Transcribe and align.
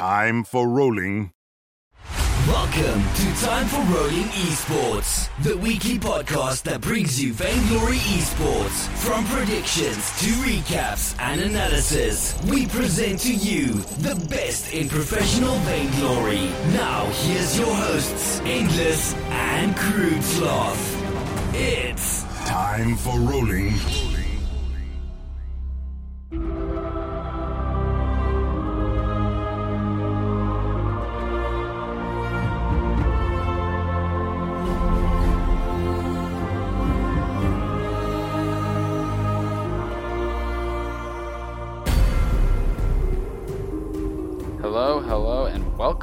Time 0.00 0.44
for 0.44 0.66
rolling. 0.66 1.30
Welcome 2.48 3.02
to 3.02 3.44
Time 3.44 3.66
for 3.66 3.82
Rolling 3.94 4.30
Esports, 4.48 5.28
the 5.42 5.58
weekly 5.58 5.98
podcast 5.98 6.62
that 6.62 6.80
brings 6.80 7.22
you 7.22 7.34
Vainglory 7.34 7.98
Esports. 7.98 8.88
From 9.04 9.26
predictions 9.26 10.10
to 10.20 10.30
recaps 10.40 11.14
and 11.20 11.42
analysis, 11.42 12.34
we 12.44 12.66
present 12.66 13.20
to 13.20 13.34
you 13.34 13.74
the 14.00 14.14
best 14.30 14.72
in 14.72 14.88
professional 14.88 15.56
Vainglory. 15.68 16.48
Now, 16.72 17.04
here's 17.26 17.58
your 17.58 17.74
hosts, 17.74 18.40
Endless 18.46 19.14
and 19.28 19.76
Crude 19.76 20.24
Sloth. 20.24 21.54
It's 21.54 22.22
Time 22.46 22.96
for 22.96 23.20
rolling. 23.20 23.74
Hello, 26.30 26.69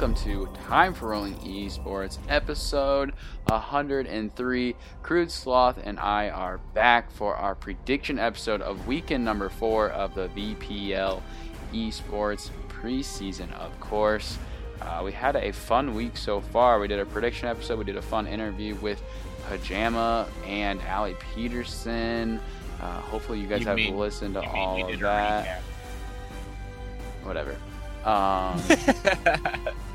welcome 0.00 0.14
to 0.14 0.48
Time 0.68 0.94
for 0.94 1.08
Rolling 1.08 1.34
Esports, 1.38 2.18
episode 2.28 3.12
103. 3.46 4.76
Crude 5.02 5.28
Sloth 5.28 5.80
and 5.82 5.98
I 5.98 6.28
are 6.28 6.58
back 6.72 7.10
for 7.10 7.34
our 7.34 7.56
prediction 7.56 8.16
episode 8.16 8.62
of 8.62 8.86
weekend 8.86 9.24
number 9.24 9.48
four 9.48 9.90
of 9.90 10.14
the 10.14 10.28
VPL 10.28 11.20
Esports 11.74 12.50
preseason, 12.68 13.52
of 13.54 13.80
course. 13.80 14.38
Uh, 14.80 15.02
we 15.04 15.10
had 15.10 15.34
a 15.34 15.50
fun 15.52 15.96
week 15.96 16.16
so 16.16 16.40
far. 16.42 16.78
We 16.78 16.86
did 16.86 17.00
a 17.00 17.04
prediction 17.06 17.48
episode, 17.48 17.76
we 17.80 17.84
did 17.84 17.96
a 17.96 18.02
fun 18.02 18.28
interview 18.28 18.76
with 18.76 19.02
Pajama 19.48 20.28
and 20.46 20.80
Ali 20.88 21.16
Peterson. 21.34 22.38
Uh, 22.80 23.00
hopefully, 23.00 23.40
you 23.40 23.48
guys 23.48 23.62
You 23.62 23.66
have 23.66 23.74
mean- 23.76 23.96
listened 23.98 24.34
to 24.34 24.48
all 24.48 24.92
of 24.92 25.00
that. 25.00 25.60
Whatever. 27.24 27.56
Um, 28.04 28.62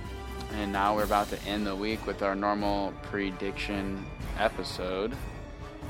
and 0.55 0.71
now 0.71 0.95
we're 0.95 1.03
about 1.03 1.29
to 1.29 1.41
end 1.43 1.65
the 1.65 1.75
week 1.75 2.05
with 2.05 2.21
our 2.21 2.35
normal 2.35 2.93
prediction 3.03 4.05
episode. 4.37 5.13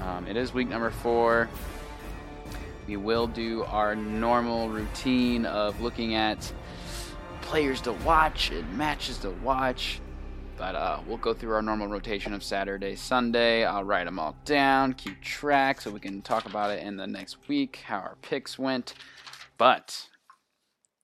Um, 0.01 0.25
it 0.27 0.37
is 0.37 0.53
week 0.53 0.69
number 0.69 0.89
four. 0.89 1.49
We 2.87 2.97
will 2.97 3.27
do 3.27 3.63
our 3.65 3.95
normal 3.95 4.69
routine 4.69 5.45
of 5.45 5.79
looking 5.81 6.15
at 6.15 6.51
players 7.41 7.81
to 7.81 7.93
watch 7.93 8.51
and 8.51 8.77
matches 8.77 9.17
to 9.19 9.29
watch. 9.29 9.99
But 10.57 10.75
uh, 10.75 10.99
we'll 11.07 11.17
go 11.17 11.33
through 11.33 11.53
our 11.53 11.61
normal 11.61 11.87
rotation 11.87 12.33
of 12.33 12.43
Saturday, 12.43 12.95
Sunday. 12.95 13.65
I'll 13.65 13.83
write 13.83 14.05
them 14.05 14.19
all 14.19 14.35
down, 14.45 14.93
keep 14.93 15.19
track, 15.21 15.81
so 15.81 15.91
we 15.91 15.99
can 15.99 16.21
talk 16.21 16.45
about 16.45 16.71
it 16.71 16.83
in 16.83 16.95
the 16.95 17.07
next 17.07 17.37
week, 17.47 17.81
how 17.85 17.97
our 17.97 18.17
picks 18.21 18.59
went. 18.59 18.93
But 19.57 20.07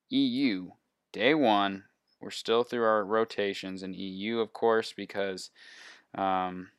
EU, 0.09 0.71
day 1.11 1.33
one, 1.33 1.85
we're 2.21 2.31
still 2.31 2.63
through 2.63 2.83
our 2.83 3.03
rotations 3.03 3.83
in 3.83 3.93
EU, 3.93 4.39
of 4.39 4.53
course, 4.53 4.93
because 4.95 5.51
um, 6.15 6.69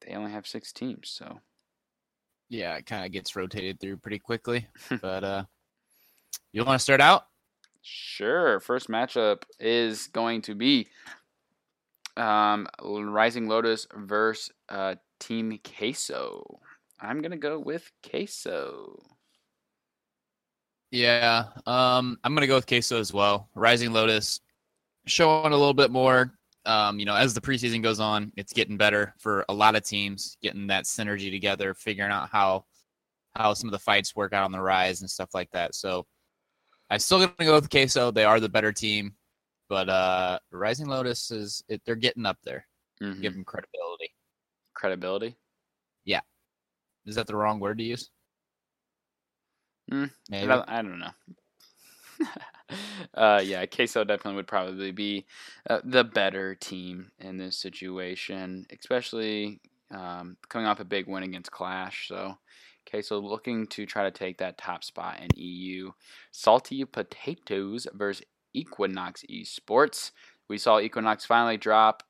they 0.00 0.14
only 0.14 0.32
have 0.32 0.46
six 0.46 0.72
teams. 0.72 1.10
So 1.10 1.40
yeah, 2.48 2.76
it 2.76 2.86
kind 2.86 3.04
of 3.04 3.12
gets 3.12 3.36
rotated 3.36 3.80
through 3.80 3.98
pretty 3.98 4.18
quickly. 4.18 4.66
but 5.02 5.24
uh 5.24 5.44
you 6.52 6.64
want 6.64 6.78
to 6.78 6.82
start 6.82 7.00
out? 7.00 7.26
Sure. 7.82 8.60
First 8.60 8.88
matchup 8.88 9.42
is 9.58 10.08
going 10.08 10.42
to 10.42 10.54
be 10.54 10.88
um, 12.16 12.66
Rising 12.82 13.48
Lotus 13.48 13.86
versus 13.94 14.50
uh, 14.68 14.96
Team 15.20 15.58
Queso. 15.62 16.60
I'm 17.00 17.22
gonna 17.22 17.36
go 17.36 17.58
with 17.58 17.90
Queso. 18.08 18.98
Yeah, 20.90 21.46
um, 21.66 22.18
I'm 22.24 22.34
gonna 22.34 22.46
go 22.46 22.56
with 22.56 22.66
Queso 22.66 22.98
as 22.98 23.12
well. 23.12 23.48
Rising 23.54 23.92
Lotus 23.92 24.40
showing 25.06 25.52
a 25.52 25.56
little 25.56 25.74
bit 25.74 25.90
more. 25.90 26.34
Um, 26.66 26.98
you 26.98 27.06
know, 27.06 27.14
as 27.14 27.32
the 27.32 27.40
preseason 27.40 27.82
goes 27.82 28.00
on, 28.00 28.32
it's 28.36 28.52
getting 28.52 28.76
better 28.76 29.14
for 29.18 29.44
a 29.48 29.54
lot 29.54 29.76
of 29.76 29.82
teams, 29.84 30.36
getting 30.42 30.66
that 30.66 30.84
synergy 30.84 31.30
together, 31.30 31.74
figuring 31.74 32.10
out 32.10 32.28
how 32.28 32.64
how 33.36 33.54
some 33.54 33.68
of 33.68 33.72
the 33.72 33.78
fights 33.78 34.16
work 34.16 34.32
out 34.32 34.44
on 34.44 34.52
the 34.52 34.60
rise 34.60 35.00
and 35.00 35.10
stuff 35.10 35.30
like 35.32 35.50
that. 35.52 35.74
So 35.74 36.06
I'm 36.90 36.98
still 36.98 37.18
gonna 37.18 37.32
go 37.38 37.54
with 37.54 37.70
Queso. 37.70 38.10
They 38.10 38.24
are 38.24 38.40
the 38.40 38.48
better 38.48 38.72
team, 38.72 39.14
but 39.68 39.88
uh, 39.88 40.38
Rising 40.50 40.88
Lotus 40.88 41.30
is 41.30 41.62
it, 41.68 41.80
they're 41.86 41.94
getting 41.94 42.26
up 42.26 42.38
there. 42.42 42.66
Mhm. 43.00 43.22
Give 43.22 43.32
them 43.32 43.44
credibility. 43.44 44.12
Credibility. 44.74 45.36
Yeah. 46.04 46.20
Is 47.06 47.14
that 47.14 47.26
the 47.28 47.36
wrong 47.36 47.60
word 47.60 47.78
to 47.78 47.84
use? 47.84 48.10
I 49.90 50.10
Maybe. 50.30 50.46
don't, 50.46 50.68
I 50.68 50.82
don't 50.82 50.98
know. 50.98 51.10
uh, 53.14 53.40
yeah, 53.44 53.66
Queso 53.66 54.04
definitely 54.04 54.36
would 54.36 54.46
probably 54.46 54.92
be 54.92 55.26
uh, 55.68 55.80
the 55.84 56.04
better 56.04 56.54
team 56.54 57.10
in 57.18 57.36
this 57.36 57.56
situation, 57.56 58.66
especially 58.70 59.60
um, 59.90 60.36
coming 60.48 60.66
off 60.66 60.80
a 60.80 60.84
big 60.84 61.06
win 61.06 61.22
against 61.22 61.50
Clash. 61.50 62.08
So, 62.08 62.38
Queso 62.88 63.20
looking 63.20 63.66
to 63.68 63.86
try 63.86 64.04
to 64.04 64.10
take 64.10 64.38
that 64.38 64.58
top 64.58 64.84
spot 64.84 65.20
in 65.20 65.28
EU. 65.36 65.92
Salty 66.30 66.84
Potatoes 66.84 67.86
versus 67.92 68.24
Equinox 68.52 69.24
Esports. 69.30 70.10
We 70.48 70.58
saw 70.58 70.80
Equinox 70.80 71.24
finally 71.24 71.56
drop, 71.56 72.02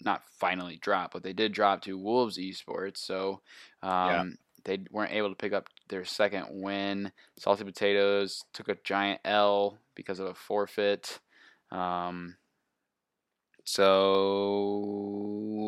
not 0.00 0.22
finally 0.38 0.78
drop, 0.80 1.12
but 1.12 1.22
they 1.22 1.32
did 1.32 1.52
drop 1.52 1.82
to 1.82 1.98
Wolves 1.98 2.38
Esports. 2.38 2.98
So, 2.98 3.40
um, 3.82 4.38
they 4.68 4.78
weren't 4.90 5.12
able 5.12 5.30
to 5.30 5.34
pick 5.34 5.52
up 5.52 5.68
their 5.88 6.04
second 6.04 6.46
win. 6.50 7.10
Salty 7.38 7.64
Potatoes 7.64 8.44
took 8.52 8.68
a 8.68 8.76
giant 8.84 9.20
L 9.24 9.78
because 9.94 10.20
of 10.20 10.26
a 10.26 10.34
forfeit. 10.34 11.18
Um, 11.70 12.36
so 13.64 13.84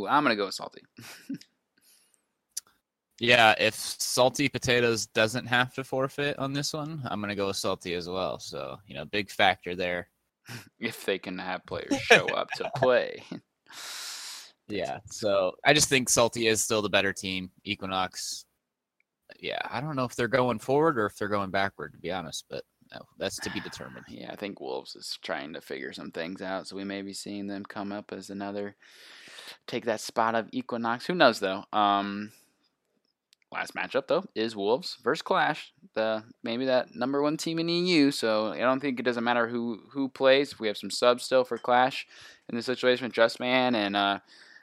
I'm 0.09 0.22
gonna 0.22 0.37
go 0.37 0.47
with 0.47 0.55
Salty. 0.55 0.83
Yeah, 3.22 3.55
if 3.59 3.75
Salty 3.75 4.49
Potatoes 4.49 5.05
doesn't 5.05 5.44
have 5.44 5.75
to 5.75 5.84
forfeit 5.84 6.39
on 6.39 6.55
this 6.55 6.72
one, 6.72 7.03
I'm 7.05 7.21
gonna 7.21 7.34
go 7.34 7.49
with 7.49 7.59
Salty 7.59 7.93
as 7.93 8.09
well. 8.09 8.39
So 8.39 8.78
you 8.87 8.94
know, 8.94 9.05
big 9.05 9.31
factor 9.31 9.77
there. 9.77 10.09
if 10.81 11.05
they 11.05 11.19
can 11.19 11.39
have 11.39 11.66
players 11.66 11.94
show 12.00 12.27
up 12.28 12.50
to 12.53 12.71
play. 12.77 13.22
Yeah. 14.69 15.00
So 15.05 15.53
I 15.66 15.75
just 15.75 15.91
think 15.91 16.09
Salty 16.09 16.47
is 16.47 16.62
still 16.62 16.81
the 16.81 16.89
better 16.89 17.12
team. 17.12 17.50
Equinox. 17.65 18.47
Yeah, 19.38 19.60
I 19.68 19.80
don't 19.80 19.96
know 19.96 20.04
if 20.04 20.16
they're 20.16 20.28
going 20.28 20.58
forward 20.58 20.98
or 20.98 21.06
if 21.06 21.16
they're 21.16 21.28
going 21.28 21.50
backward, 21.50 21.92
to 21.92 21.98
be 21.98 22.10
honest, 22.10 22.44
but 22.48 22.64
no, 22.92 23.00
that's 23.18 23.38
to 23.41 23.50
be 23.50 23.60
determined. 23.60 24.06
Yeah, 24.08 24.32
I 24.32 24.36
think 24.36 24.60
Wolves 24.60 24.96
is 24.96 25.18
trying 25.22 25.52
to 25.52 25.60
figure 25.60 25.92
some 25.92 26.10
things 26.10 26.42
out, 26.42 26.66
so 26.66 26.76
we 26.76 26.84
may 26.84 27.02
be 27.02 27.12
seeing 27.12 27.46
them 27.46 27.64
come 27.64 27.92
up 27.92 28.12
as 28.12 28.30
another 28.30 28.76
take 29.66 29.84
that 29.84 30.00
spot 30.00 30.34
of 30.34 30.48
Equinox. 30.52 31.06
Who 31.06 31.14
knows 31.14 31.41
though? 31.41 31.64
Um 31.72 32.32
last 33.52 33.74
matchup 33.74 34.06
though 34.06 34.24
is 34.34 34.54
Wolves 34.54 34.98
versus 35.02 35.22
Clash. 35.22 35.72
The 35.94 36.22
maybe 36.42 36.66
that 36.66 36.94
number 36.94 37.20
one 37.22 37.36
team 37.36 37.58
in 37.58 37.68
EU, 37.68 38.10
so 38.10 38.52
I 38.52 38.58
don't 38.58 38.80
think 38.80 38.98
it 38.98 39.04
doesn't 39.04 39.24
matter 39.24 39.48
who 39.48 39.80
who 39.91 40.08
plays. 40.08 40.58
We 40.58 40.68
have 40.68 40.76
some 40.78 40.91
subs 40.91 41.24
still 41.24 41.44
for 41.44 41.58
Clash 41.58 42.06
in 42.48 42.56
this 42.56 42.66
situation 42.66 43.06
with 43.06 43.12
Just 43.12 43.41
Man 43.41 43.74
and 43.74 43.97
uh 43.97 44.18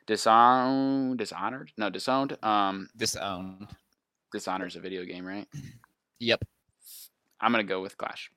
Disowned 0.05 1.17
Dishonored? 1.17 1.72
No, 1.78 1.89
Disowned. 1.89 2.38
Um 2.44 2.89
Disowned. 2.95 3.67
Dishonored's 4.38 4.75
a 4.75 4.80
video 4.80 5.03
game, 5.03 5.25
right? 5.25 5.48
Yep. 6.20 6.44
I'm 7.40 7.52
gonna 7.52 7.64
go 7.64 7.81
with 7.81 7.98
Clash. 7.98 8.31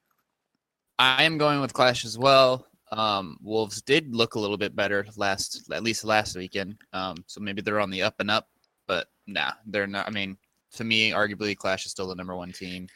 I 0.98 1.24
am 1.24 1.38
going 1.38 1.60
with 1.60 1.72
Clash 1.72 2.04
as 2.04 2.18
well. 2.18 2.66
Um, 2.92 3.38
Wolves 3.42 3.82
did 3.82 4.14
look 4.14 4.34
a 4.34 4.40
little 4.40 4.56
bit 4.56 4.74
better 4.74 5.06
last, 5.16 5.70
at 5.72 5.82
least 5.82 6.04
last 6.04 6.36
weekend. 6.36 6.76
Um, 6.92 7.16
so 7.26 7.40
maybe 7.40 7.62
they're 7.62 7.80
on 7.80 7.90
the 7.90 8.02
up 8.02 8.16
and 8.18 8.30
up, 8.30 8.48
but 8.86 9.08
nah, 9.26 9.52
they're 9.66 9.86
not. 9.86 10.08
I 10.08 10.10
mean, 10.10 10.36
to 10.72 10.84
me, 10.84 11.10
arguably, 11.10 11.56
Clash 11.56 11.86
is 11.86 11.92
still 11.92 12.08
the 12.08 12.14
number 12.14 12.34
one 12.34 12.52
team. 12.52 12.86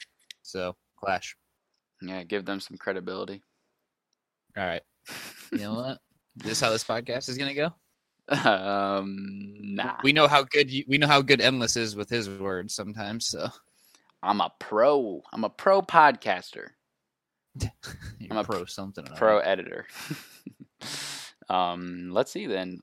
So 0.43 0.77
Clash. 0.97 1.37
Yeah, 2.03 2.25
give 2.25 2.45
them 2.45 2.61
some 2.61 2.77
credibility. 2.77 3.43
All 4.57 4.67
right. 4.67 4.83
You 5.53 5.61
know 5.61 5.75
what? 5.75 5.99
this 6.37 6.61
how 6.61 6.71
this 6.71 6.83
podcast 6.83 7.29
is 7.29 7.39
gonna 7.39 7.55
go? 7.55 7.73
Um, 8.45 9.55
nah. 9.61 9.97
We 10.03 10.13
know 10.13 10.29
how 10.29 10.45
good 10.45 10.71
you, 10.71 10.85
we 10.89 10.97
know 10.97 11.07
how 11.07 11.21
good 11.21 11.43
Endless 11.43 11.77
is 11.77 11.95
with 11.95 12.09
his 12.09 12.29
words 12.29 12.75
sometimes. 12.75 13.27
So 13.27 13.49
I'm 14.23 14.41
a 14.41 14.51
pro. 14.59 15.23
I'm 15.33 15.45
a 15.45 15.51
pro 15.51 15.83
podcaster, 15.83 16.69
I'm 18.31 18.37
a 18.39 18.45
pro 18.45 18.65
something. 18.65 19.05
pro 19.17 19.37
right. 19.37 19.47
editor. 19.47 19.87
um, 21.49 22.11
let's 22.13 22.33
see 22.33 22.47
then. 22.47 22.81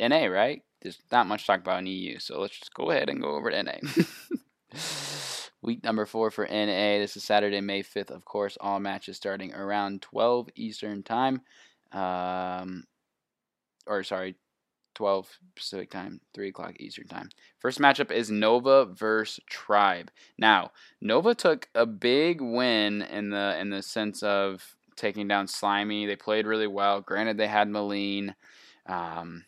NA, 0.00 0.26
right? 0.26 0.62
There's 0.80 0.98
not 1.10 1.26
much 1.26 1.46
talk 1.46 1.60
about 1.60 1.80
in 1.80 1.86
EU, 1.86 2.18
so 2.18 2.40
let's 2.40 2.58
just 2.58 2.72
go 2.72 2.90
ahead 2.90 3.08
and 3.08 3.20
go 3.20 3.34
over 3.34 3.50
to 3.50 3.62
NA. 3.62 3.72
Week 5.60 5.82
number 5.82 6.06
four 6.06 6.30
for 6.30 6.46
NA. 6.46 6.98
This 6.98 7.16
is 7.16 7.24
Saturday, 7.24 7.60
May 7.60 7.82
5th, 7.82 8.10
of 8.10 8.24
course. 8.24 8.56
All 8.60 8.78
matches 8.78 9.16
starting 9.16 9.52
around 9.54 10.02
12 10.02 10.50
Eastern 10.54 11.02
Time. 11.02 11.40
Um, 11.90 12.84
or, 13.84 14.04
sorry, 14.04 14.36
12 14.98 15.38
Pacific 15.54 15.90
Time, 15.90 16.20
3 16.34 16.48
o'clock 16.48 16.74
Eastern 16.80 17.06
Time. 17.06 17.28
First 17.60 17.78
matchup 17.78 18.10
is 18.10 18.32
Nova 18.32 18.84
versus 18.84 19.38
Tribe. 19.48 20.10
Now, 20.36 20.72
Nova 21.00 21.36
took 21.36 21.68
a 21.72 21.86
big 21.86 22.40
win 22.40 23.02
in 23.02 23.30
the 23.30 23.56
in 23.60 23.70
the 23.70 23.80
sense 23.80 24.24
of 24.24 24.74
taking 24.96 25.28
down 25.28 25.46
Slimy. 25.46 26.04
They 26.06 26.16
played 26.16 26.46
really 26.46 26.66
well. 26.66 27.00
Granted, 27.00 27.36
they 27.36 27.46
had 27.46 27.68
Malene. 27.68 28.34
Um, 28.86 29.44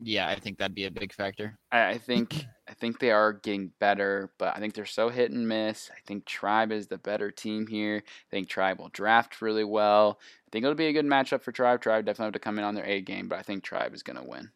Yeah, 0.00 0.26
I 0.26 0.36
think 0.36 0.56
that'd 0.56 0.74
be 0.74 0.86
a 0.86 0.90
big 0.90 1.12
factor. 1.12 1.58
I, 1.70 1.90
I 1.90 1.98
think 1.98 2.46
I 2.68 2.74
think 2.74 2.98
they 2.98 3.10
are 3.10 3.32
getting 3.32 3.72
better, 3.78 4.30
but 4.38 4.54
I 4.54 4.60
think 4.60 4.74
they're 4.74 4.84
so 4.84 5.08
hit 5.08 5.30
and 5.30 5.48
miss. 5.48 5.90
I 5.90 5.98
think 6.06 6.26
Tribe 6.26 6.70
is 6.70 6.86
the 6.86 6.98
better 6.98 7.30
team 7.30 7.66
here. 7.66 8.02
I 8.06 8.30
think 8.30 8.48
Tribe 8.48 8.78
will 8.78 8.90
draft 8.90 9.40
really 9.40 9.64
well. 9.64 10.18
I 10.46 10.50
think 10.50 10.64
it'll 10.64 10.74
be 10.74 10.88
a 10.88 10.92
good 10.92 11.06
matchup 11.06 11.42
for 11.42 11.52
Tribe. 11.52 11.80
Tribe 11.80 12.04
definitely 12.04 12.26
have 12.26 12.32
to 12.34 12.38
come 12.40 12.58
in 12.58 12.64
on 12.64 12.74
their 12.74 12.84
A 12.84 13.00
game, 13.00 13.28
but 13.28 13.38
I 13.38 13.42
think 13.42 13.62
Tribe 13.62 13.94
is 13.94 14.02
going 14.02 14.18
to 14.18 14.28
win. 14.28 14.50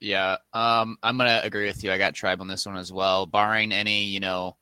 Yeah, 0.00 0.38
um, 0.54 0.96
I'm 1.02 1.18
gonna 1.18 1.42
agree 1.44 1.66
with 1.66 1.84
you. 1.84 1.92
I 1.92 1.98
got 1.98 2.14
Tribe 2.14 2.40
on 2.40 2.48
this 2.48 2.64
one 2.64 2.78
as 2.78 2.90
well, 2.90 3.26
barring 3.26 3.70
any, 3.70 4.04
you 4.04 4.18
know, 4.18 4.56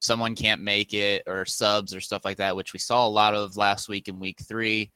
someone 0.00 0.34
can't 0.34 0.60
make 0.60 0.92
it 0.92 1.22
or 1.26 1.46
subs 1.46 1.94
or 1.94 2.00
stuff 2.00 2.26
like 2.26 2.36
that, 2.36 2.54
which 2.54 2.74
we 2.74 2.78
saw 2.78 3.06
a 3.06 3.08
lot 3.08 3.34
of 3.34 3.56
last 3.56 3.88
week 3.88 4.08
in 4.08 4.20
week 4.20 4.40
three. 4.42 4.90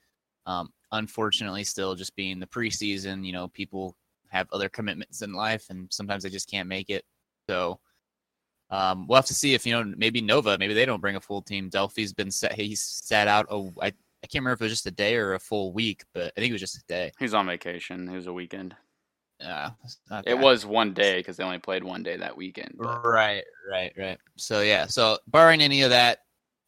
Um, 0.44 0.70
unfortunately, 0.92 1.64
still 1.64 1.94
just 1.94 2.14
being 2.14 2.38
the 2.38 2.46
preseason, 2.46 3.24
you 3.24 3.32
know, 3.32 3.48
people 3.48 3.96
have 4.36 4.48
other 4.52 4.68
commitments 4.68 5.22
in 5.22 5.32
life, 5.32 5.66
and 5.70 5.88
sometimes 5.92 6.22
they 6.22 6.30
just 6.30 6.50
can't 6.50 6.68
make 6.68 6.90
it. 6.90 7.04
So 7.48 7.80
um, 8.70 9.06
we'll 9.06 9.16
have 9.16 9.26
to 9.26 9.34
see 9.34 9.54
if 9.54 9.64
you 9.66 9.72
know 9.72 9.92
maybe 9.96 10.20
Nova, 10.20 10.58
maybe 10.58 10.74
they 10.74 10.84
don't 10.86 11.00
bring 11.00 11.16
a 11.16 11.20
full 11.20 11.42
team. 11.42 11.68
Delphi's 11.68 12.12
been 12.12 12.30
set; 12.30 12.52
he's 12.54 12.80
sat 12.82 13.28
out. 13.28 13.46
Oh, 13.50 13.72
I 13.80 13.86
I 13.88 14.26
can't 14.28 14.42
remember 14.42 14.54
if 14.54 14.60
it 14.60 14.64
was 14.64 14.72
just 14.72 14.86
a 14.86 14.90
day 14.90 15.16
or 15.16 15.34
a 15.34 15.38
full 15.38 15.72
week, 15.72 16.04
but 16.14 16.32
I 16.36 16.40
think 16.40 16.50
it 16.50 16.54
was 16.54 16.60
just 16.60 16.76
a 16.78 16.84
day. 16.88 17.12
He's 17.18 17.34
on 17.34 17.46
vacation. 17.46 18.08
It 18.08 18.14
was 18.16 18.26
a 18.26 18.32
weekend. 18.32 18.74
Uh, 19.44 19.70
It 20.24 20.36
was 20.38 20.64
one 20.64 20.94
day 20.94 21.18
because 21.18 21.36
they 21.36 21.44
only 21.44 21.58
played 21.58 21.84
one 21.84 22.02
day 22.02 22.16
that 22.16 22.34
weekend. 22.36 22.74
but- 22.78 23.04
Right, 23.04 23.44
right, 23.70 23.92
right. 23.96 24.18
So 24.36 24.62
yeah, 24.62 24.86
so 24.86 25.18
barring 25.26 25.60
any 25.60 25.82
of 25.82 25.90
that 25.90 26.20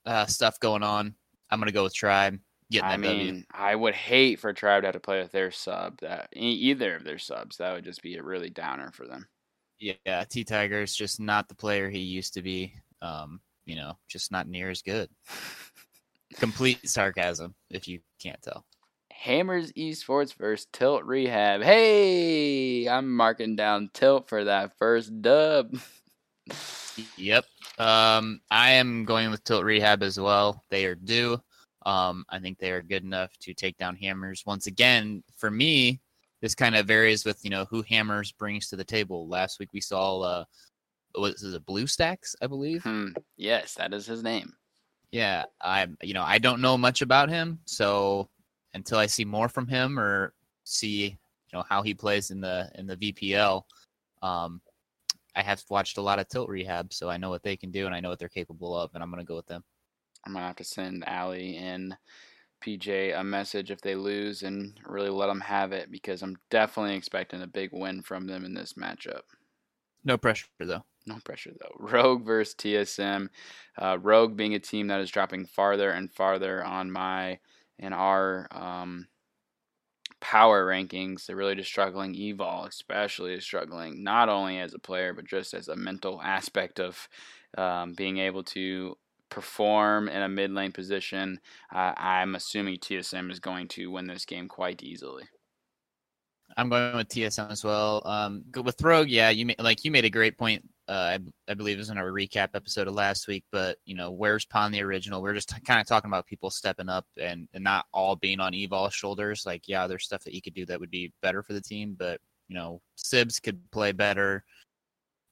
uh, 0.05 0.27
stuff 0.27 0.61
going 0.61 0.83
on, 0.83 1.15
I'm 1.51 1.59
gonna 1.59 1.73
go 1.73 1.83
with 1.85 1.95
Tribe 1.95 2.39
I 2.75 2.97
that 2.97 3.03
W. 3.03 3.33
mean, 3.33 3.47
I 3.51 3.75
would 3.75 3.95
hate 3.95 4.41
for 4.41 4.53
Tribe 4.53 4.83
to 4.83 4.89
have 4.89 4.95
to 4.95 5.01
play 5.01 5.21
with 5.21 5.33
their 5.33 5.51
sub. 5.51 6.01
That 6.01 6.29
either 6.35 6.97
of 6.97 7.05
their 7.05 7.19
subs, 7.19 7.57
that 7.57 7.75
would 7.75 7.85
just 7.85 8.03
be 8.03 8.17
a 8.17 8.23
really 8.23 8.51
downer 8.51 8.91
for 8.93 9.07
them. 9.07 9.27
Yeah, 9.81 10.25
T 10.29 10.45
Tiger 10.45 10.83
is 10.83 10.95
just 10.95 11.21
not 11.21 11.49
the 11.49 11.55
player 11.55 11.89
he 11.89 12.01
used 12.01 12.35
to 12.35 12.43
be. 12.43 12.75
Um, 13.01 13.41
you 13.65 13.77
know, 13.77 13.99
just 14.09 14.33
not 14.33 14.49
near 14.49 14.71
as 14.71 14.83
good. 14.83 15.09
Complete 16.35 16.89
sarcasm, 16.89 17.55
if 17.71 17.89
you 17.89 18.01
can't 18.21 18.41
tell. 18.43 18.65
Hammers 19.11 19.73
Esports 19.73 20.35
versus 20.35 20.67
Tilt 20.73 21.05
Rehab. 21.05 21.63
Hey, 21.63 22.89
I'm 22.89 23.17
marking 23.17 23.57
down 23.57 23.91
Tilt 23.93 24.29
for 24.29 24.45
that 24.45 24.77
first 24.79 25.23
dub. 25.23 25.79
Yep. 27.17 27.45
Um, 27.79 28.41
I 28.51 28.71
am 28.73 29.05
going 29.05 29.31
with 29.31 29.45
Tilt 29.45 29.65
Rehab 29.65 30.03
as 30.03 30.19
well. 30.19 30.65
They 30.71 30.85
are 30.87 30.97
due. 30.97 31.41
Um, 31.89 32.27
I 32.29 32.39
think 32.39 32.59
they 32.59 32.71
are 32.71 32.83
good 32.83 33.03
enough 33.03 33.35
to 33.39 33.55
take 33.55 33.79
down 33.79 33.97
Hammers. 33.97 34.45
Once 34.45 34.67
again, 34.67 35.25
for 35.35 35.51
me, 35.51 36.03
this 36.43 36.55
kind 36.55 36.77
of 36.77 36.87
varies 36.87 37.25
with 37.25 37.43
you 37.43 37.49
know 37.49 37.65
who 37.65 37.81
Hammers 37.81 38.31
brings 38.31 38.69
to 38.69 38.77
the 38.77 38.85
table. 38.85 39.27
Last 39.27 39.59
week 39.59 39.71
we 39.73 39.81
saw 39.81 40.21
uh, 40.21 40.45
was 41.17 41.43
it 41.43 41.65
Blue 41.65 41.87
Stacks, 41.87 42.37
I 42.43 42.47
believe. 42.47 42.83
Hmm. 42.83 43.09
Yes, 43.39 43.73
that 43.77 43.95
is 43.95 44.05
his 44.05 44.23
name. 44.23 44.53
Yeah, 45.13 45.47
I 45.63 45.87
you 46.03 46.13
know 46.13 46.25
I 46.25 46.37
don't 46.37 46.61
know 46.61 46.77
much 46.77 47.01
about 47.01 47.31
him, 47.31 47.59
so 47.65 48.29
until 48.75 48.99
I 48.99 49.07
see 49.07 49.25
more 49.25 49.49
from 49.49 49.67
him 49.67 49.99
or 49.99 50.35
see 50.65 51.07
you 51.07 51.59
know 51.59 51.65
how 51.67 51.81
he 51.81 51.95
plays 51.95 52.31
in 52.31 52.43
the 52.43 52.71
in 52.75 52.87
the 52.87 52.99
VPL, 52.99 53.63
um, 54.21 54.61
I 55.35 55.41
have 55.41 55.65
watched 55.71 55.97
a 55.97 56.03
lot 56.03 56.19
of 56.19 56.29
Tilt 56.29 56.51
Rehab, 56.51 56.93
so 56.93 57.09
I 57.09 57.17
know 57.17 57.31
what 57.31 57.43
they 57.43 57.57
can 57.57 57.71
do 57.71 57.87
and 57.87 57.95
I 57.95 58.01
know 58.01 58.11
what 58.11 58.19
they're 58.19 58.29
capable 58.29 58.79
of, 58.79 58.91
and 58.93 59.03
I'm 59.03 59.09
gonna 59.09 59.25
go 59.25 59.37
with 59.37 59.47
them. 59.47 59.65
I'm 60.25 60.33
gonna 60.33 60.47
have 60.47 60.57
to 60.57 60.65
send 60.65 61.05
Ali 61.07 61.57
and 61.57 61.97
PJ 62.65 63.19
a 63.19 63.23
message 63.23 63.71
if 63.71 63.81
they 63.81 63.95
lose 63.95 64.43
and 64.43 64.79
really 64.87 65.11
let 65.11 65.29
them 65.29 65.41
have 65.41 65.73
it 65.73 65.91
because 65.91 66.23
I'm 66.23 66.37
definitely 66.51 66.97
expecting 66.97 67.43
a 67.43 67.47
big 67.47 67.71
win 67.73 68.03
from 68.03 68.27
them 68.27 68.45
in 68.45 68.55
this 68.55 68.75
matchup. 68.75 69.23
No 70.05 70.17
pressure 70.17 70.47
though. 70.59 70.85
No 71.07 71.19
pressure 71.25 71.53
though. 71.59 71.75
Rogue 71.79 72.25
versus 72.25 72.55
TSM. 72.55 73.29
Uh, 73.81 73.99
Rogue 74.01 74.37
being 74.37 74.55
a 74.55 74.59
team 74.59 74.89
that 74.89 75.01
is 75.01 75.11
dropping 75.11 75.47
farther 75.47 75.91
and 75.91 76.13
farther 76.13 76.65
on 76.65 76.91
my 76.91 77.39
and 77.79 77.95
our 77.95 78.49
um, 78.51 79.07
power 80.21 80.67
rankings. 80.67 81.27
They're 81.27 81.37
really 81.37 81.55
just 81.55 81.71
struggling. 81.71 82.15
Evol 82.15 82.69
especially 82.69 83.35
is 83.35 83.45
struggling, 83.45 84.03
not 84.03 84.29
only 84.29 84.59
as 84.59 84.75
a 84.75 84.79
player 84.79 85.15
but 85.15 85.27
just 85.27 85.55
as 85.55 85.69
a 85.69 85.77
mental 85.77 86.21
aspect 86.21 86.81
of 86.81 87.09
um, 87.57 87.95
being 87.95 88.19
able 88.19 88.43
to 88.45 88.97
perform 89.31 90.09
in 90.09 90.23
a 90.23 90.29
mid 90.29 90.51
lane 90.53 90.73
position. 90.73 91.41
Uh, 91.75 91.93
I'm 91.97 92.35
assuming 92.35 92.79
TSM 92.79 93.31
is 93.31 93.41
going 93.41 93.69
to 93.69 93.91
win 93.91 94.07
this 94.07 94.25
game 94.25 94.49
quite 94.49 94.83
easily. 94.83 95.25
I'm 96.57 96.69
going 96.69 96.97
with 96.97 97.09
TSM 97.09 97.51
as 97.51 97.63
well. 97.63 98.03
Um, 98.07 98.45
with 98.65 98.81
Rogue, 98.83 99.09
yeah, 99.09 99.31
you 99.31 99.47
made, 99.47 99.61
like 99.61 99.85
you 99.85 99.91
made 99.91 100.05
a 100.05 100.11
great 100.11 100.39
point. 100.39 100.67
Uh, 100.89 101.19
I, 101.19 101.51
I 101.51 101.55
believe 101.55 101.77
it 101.77 101.81
was 101.81 101.91
in 101.91 101.99
our 101.99 102.11
recap 102.11 102.49
episode 102.55 102.89
of 102.89 102.95
last 102.95 103.29
week. 103.29 103.45
But 103.53 103.77
you 103.85 103.95
know, 103.95 104.11
where's 104.11 104.47
Pond 104.47 104.73
the 104.73 104.83
original? 104.83 105.21
We're 105.21 105.35
just 105.35 105.53
kind 105.65 105.81
of 105.81 105.87
talking 105.87 106.09
about 106.09 106.27
people 106.27 106.51
stepping 106.51 106.89
up 106.89 107.07
and, 107.21 107.49
and 107.53 107.63
not 107.63 107.85
all 107.93 108.17
being 108.17 108.41
on 108.41 108.55
Evol's 108.55 108.95
shoulders. 108.95 109.45
Like, 109.45 109.69
yeah, 109.69 109.87
there's 109.87 110.05
stuff 110.05 110.25
that 110.25 110.35
you 110.35 110.41
could 110.41 110.55
do 110.55 110.65
that 110.67 110.81
would 110.81 110.91
be 110.91 111.13
better 111.21 111.43
for 111.43 111.53
the 111.53 111.61
team, 111.61 111.95
but 111.99 112.21
you 112.49 112.57
know, 112.57 112.81
Sibs 112.97 113.43
could 113.43 113.61
play 113.71 113.93
better. 113.93 114.43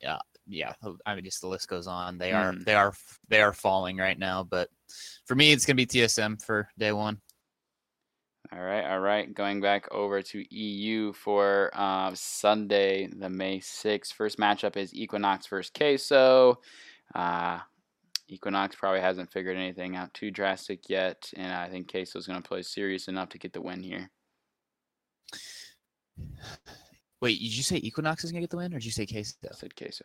Yeah, 0.01 0.19
yeah. 0.47 0.73
I 1.05 1.15
mean, 1.15 1.25
just 1.25 1.41
the 1.41 1.49
list 1.49 1.69
goes 1.69 1.87
on. 1.87 2.19
They 2.19 2.33
are 2.33 2.53
Mhm. 2.53 2.65
they 2.65 2.75
are 2.75 2.95
they 3.29 3.43
are 3.43 3.53
falling 3.53 3.97
right 3.99 4.19
now. 4.19 4.43
But 4.45 4.71
for 5.27 5.35
me, 5.35 5.53
it's 5.53 5.67
gonna 5.67 5.77
be 5.77 5.87
TSM 5.87 6.37
for 6.43 6.69
day 6.79 6.93
one. 6.93 7.21
All 8.53 8.61
right, 8.61 8.85
all 8.85 9.01
right. 9.01 9.35
Going 9.35 9.61
back 9.61 9.91
over 9.93 10.23
to 10.23 10.55
EU 10.55 11.13
for 11.13 11.71
uh, 11.75 12.13
Sunday, 12.15 13.09
the 13.09 13.29
May 13.29 13.59
6th. 13.59 14.13
First 14.13 14.39
matchup 14.39 14.77
is 14.77 14.95
Equinox 14.95 15.49
versus 15.49 15.73
Queso. 15.77 16.61
Uh, 17.13 17.59
Equinox 18.29 18.77
probably 18.77 19.01
hasn't 19.01 19.33
figured 19.33 19.57
anything 19.57 19.97
out 19.97 20.15
too 20.15 20.31
drastic 20.31 20.89
yet, 20.89 21.29
and 21.37 21.53
I 21.53 21.69
think 21.69 21.91
Queso's 21.91 22.29
going 22.29 22.41
to 22.41 22.49
play 22.49 22.63
serious 22.63 23.09
enough 23.09 23.31
to 23.31 23.39
get 23.39 23.53
the 23.53 23.61
win 23.61 23.83
here. 23.83 24.11
Wait, 27.21 27.39
did 27.41 27.57
you 27.57 27.63
say 27.63 27.77
Equinox 27.79 28.25
is 28.25 28.31
gonna 28.31 28.43
get 28.43 28.51
the 28.51 28.57
win, 28.59 28.73
or 28.73 28.79
did 28.79 28.85
you 28.85 28.91
say 28.91 29.07
Queso? 29.07 29.35
I 29.51 29.55
said 29.55 29.75
Queso. 29.75 30.05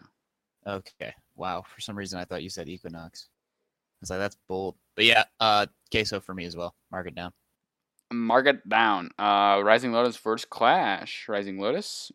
Okay. 0.68 1.14
Wow. 1.36 1.64
For 1.68 1.82
some 1.82 1.98
reason, 1.98 2.20
I 2.20 2.26
thought 2.26 2.44
you 2.44 2.50
said 2.50 2.70
Equinox. 2.70 3.30
I 3.30 3.98
was 4.02 4.10
like, 4.10 4.20
that's 4.20 4.38
bold. 4.48 4.76
But 4.96 5.06
yeah, 5.06 5.24
uh, 5.40 5.68
queso 5.92 6.20
for 6.20 6.34
me 6.34 6.46
as 6.46 6.56
well. 6.56 6.76
Mark 6.92 7.08
it 7.08 7.16
down. 7.16 7.32
Mark 8.12 8.48
it 8.48 8.68
down. 8.68 9.10
Uh, 9.18 9.62
Rising 9.64 9.92
Lotus 9.92 10.18
first 10.18 10.50
Clash. 10.50 11.26
Rising 11.28 11.60
Lotus. 11.60 12.12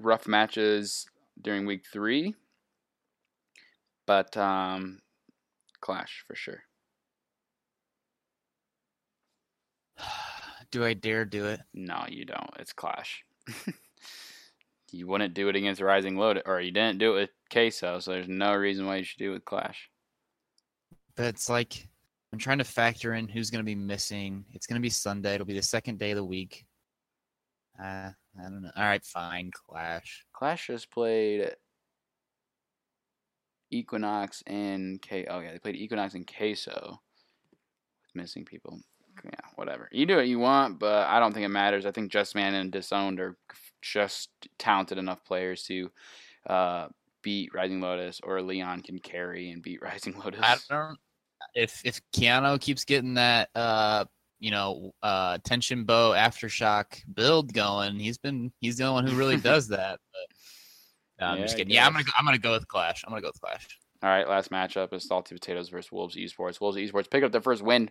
Rough 0.00 0.26
matches 0.26 1.06
during 1.40 1.66
week 1.66 1.84
three, 1.90 2.34
but 4.06 4.36
um, 4.36 5.00
Clash 5.80 6.24
for 6.26 6.34
sure. 6.34 6.62
Do 10.70 10.84
I 10.84 10.94
dare 10.94 11.24
do 11.26 11.46
it? 11.46 11.60
No, 11.74 12.04
you 12.08 12.24
don't. 12.24 12.50
It's 12.58 12.72
Clash. 12.72 13.24
you 14.92 15.06
wouldn't 15.06 15.34
do 15.34 15.48
it 15.48 15.56
against 15.56 15.80
Rising 15.80 16.16
Lotus, 16.16 16.42
or 16.46 16.60
you 16.60 16.70
didn't 16.70 16.98
do 16.98 17.16
it 17.16 17.20
with 17.20 17.30
Queso, 17.50 17.98
so 17.98 18.10
there's 18.12 18.28
no 18.28 18.54
reason 18.54 18.86
why 18.86 18.96
you 18.96 19.04
should 19.04 19.18
do 19.18 19.30
it 19.30 19.34
with 19.34 19.44
Clash. 19.44 19.90
But 21.16 21.26
it's 21.26 21.48
like 21.48 21.88
I'm 22.32 22.38
trying 22.38 22.58
to 22.58 22.64
factor 22.64 23.14
in 23.14 23.28
who's 23.28 23.50
going 23.50 23.64
to 23.64 23.66
be 23.66 23.74
missing. 23.74 24.44
It's 24.52 24.66
going 24.66 24.80
to 24.80 24.82
be 24.82 24.90
Sunday. 24.90 25.34
It'll 25.34 25.46
be 25.46 25.54
the 25.54 25.62
second 25.62 25.98
day 25.98 26.12
of 26.12 26.16
the 26.16 26.24
week. 26.24 26.64
Uh, 27.78 28.10
I 28.38 28.42
don't 28.42 28.62
know. 28.62 28.70
All 28.76 28.84
right, 28.84 29.04
fine. 29.04 29.50
Clash. 29.66 30.24
Clash 30.32 30.68
just 30.68 30.90
played 30.90 31.54
Equinox 33.70 34.42
and 34.46 35.00
K. 35.02 35.26
Oh 35.28 35.40
yeah, 35.40 35.52
they 35.52 35.58
played 35.58 35.76
Equinox 35.76 36.14
and 36.14 36.26
Queso 36.26 37.00
with 38.02 38.14
missing 38.14 38.44
people. 38.44 38.80
Yeah, 39.24 39.30
whatever. 39.56 39.88
You 39.92 40.06
do 40.06 40.16
what 40.16 40.26
you 40.26 40.38
want, 40.38 40.78
but 40.78 41.06
I 41.06 41.20
don't 41.20 41.32
think 41.32 41.44
it 41.44 41.50
matters. 41.50 41.84
I 41.84 41.90
think 41.90 42.10
Just 42.10 42.34
Man 42.34 42.54
and 42.54 42.72
Disowned 42.72 43.20
are 43.20 43.36
just 43.82 44.30
talented 44.58 44.98
enough 44.98 45.24
players 45.24 45.64
to 45.64 45.90
uh, 46.46 46.88
beat 47.22 47.50
Rising 47.54 47.80
Lotus, 47.80 48.20
or 48.22 48.40
Leon 48.42 48.80
can 48.82 48.98
carry 48.98 49.50
and 49.50 49.62
beat 49.62 49.82
Rising 49.82 50.18
Lotus. 50.18 50.40
I 50.42 50.56
don't. 50.68 50.98
If 51.54 51.82
if 51.84 52.00
Keanu 52.16 52.60
keeps 52.60 52.84
getting 52.84 53.14
that, 53.14 53.50
uh, 53.54 54.04
you 54.38 54.50
know, 54.50 54.92
uh, 55.02 55.38
tension 55.44 55.84
bow 55.84 56.12
aftershock 56.12 57.02
build 57.12 57.52
going, 57.52 57.98
he's 57.98 58.18
been 58.18 58.52
he's 58.60 58.76
the 58.76 58.84
only 58.84 59.02
one 59.02 59.06
who 59.10 59.18
really 59.18 59.36
does 59.38 59.68
that. 59.68 59.98
But 60.12 60.36
No, 61.20 61.26
I'm 61.32 61.38
just 61.38 61.56
kidding. 61.56 61.74
Yeah, 61.74 61.86
I'm 61.86 61.92
gonna 61.92 62.04
go, 62.04 62.12
I'm 62.18 62.24
gonna 62.24 62.38
go 62.38 62.52
with 62.52 62.68
Clash. 62.68 63.04
I'm 63.04 63.10
gonna 63.10 63.22
go 63.22 63.28
with 63.28 63.40
Clash. 63.40 63.66
All 64.02 64.10
right, 64.10 64.28
last 64.28 64.50
matchup 64.50 64.92
is 64.94 65.06
Salty 65.06 65.34
Potatoes 65.34 65.68
versus 65.68 65.92
Wolves 65.92 66.16
Esports. 66.16 66.60
Wolves 66.60 66.76
Esports 66.76 67.10
pick 67.10 67.22
up 67.22 67.30
their 67.30 67.40
first 67.40 67.62
win 67.62 67.88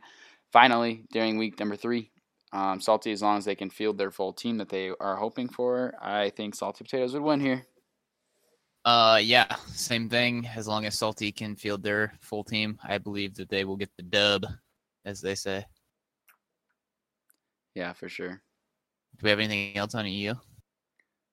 finally 0.51 1.05
during 1.12 1.38
week 1.38 1.57
number 1.60 1.75
three. 1.77 2.12
Um, 2.53 2.81
Salty, 2.81 3.12
as 3.12 3.22
long 3.22 3.38
as 3.38 3.46
they 3.46 3.55
can 3.55 3.70
field 3.70 3.98
their 3.98 4.12
full 4.12 4.34
team 4.34 4.58
that 4.58 4.70
they 4.70 4.91
are 5.00 5.15
hoping 5.15 5.48
for, 5.48 5.93
I 6.01 6.31
think 6.31 6.55
Salty 6.55 6.84
Potatoes 6.84 7.13
would 7.13 7.24
win 7.24 7.39
here. 7.39 7.65
Uh, 8.84 9.20
yeah, 9.22 9.55
same 9.67 10.10
thing. 10.10 10.48
As 10.55 10.67
long 10.67 10.86
as 10.86 10.98
Salty 10.98 11.31
can 11.31 11.55
field 11.55 11.84
their 11.84 12.13
full 12.20 12.43
team, 12.43 12.79
I 12.84 12.98
believe 12.98 13.36
that 13.36 13.50
they 13.50 13.63
will 13.63 13.77
get 13.77 13.91
the 13.96 14.03
dub, 14.03 14.46
as 15.05 15.22
they 15.22 15.36
say. 15.36 15.65
Yeah, 17.75 17.93
for 17.93 18.10
sure. 18.10 18.41
Do 19.17 19.24
we 19.24 19.29
have 19.29 19.39
anything 19.39 19.77
else 19.77 19.96
on 19.96 20.08
EU? 20.08 20.34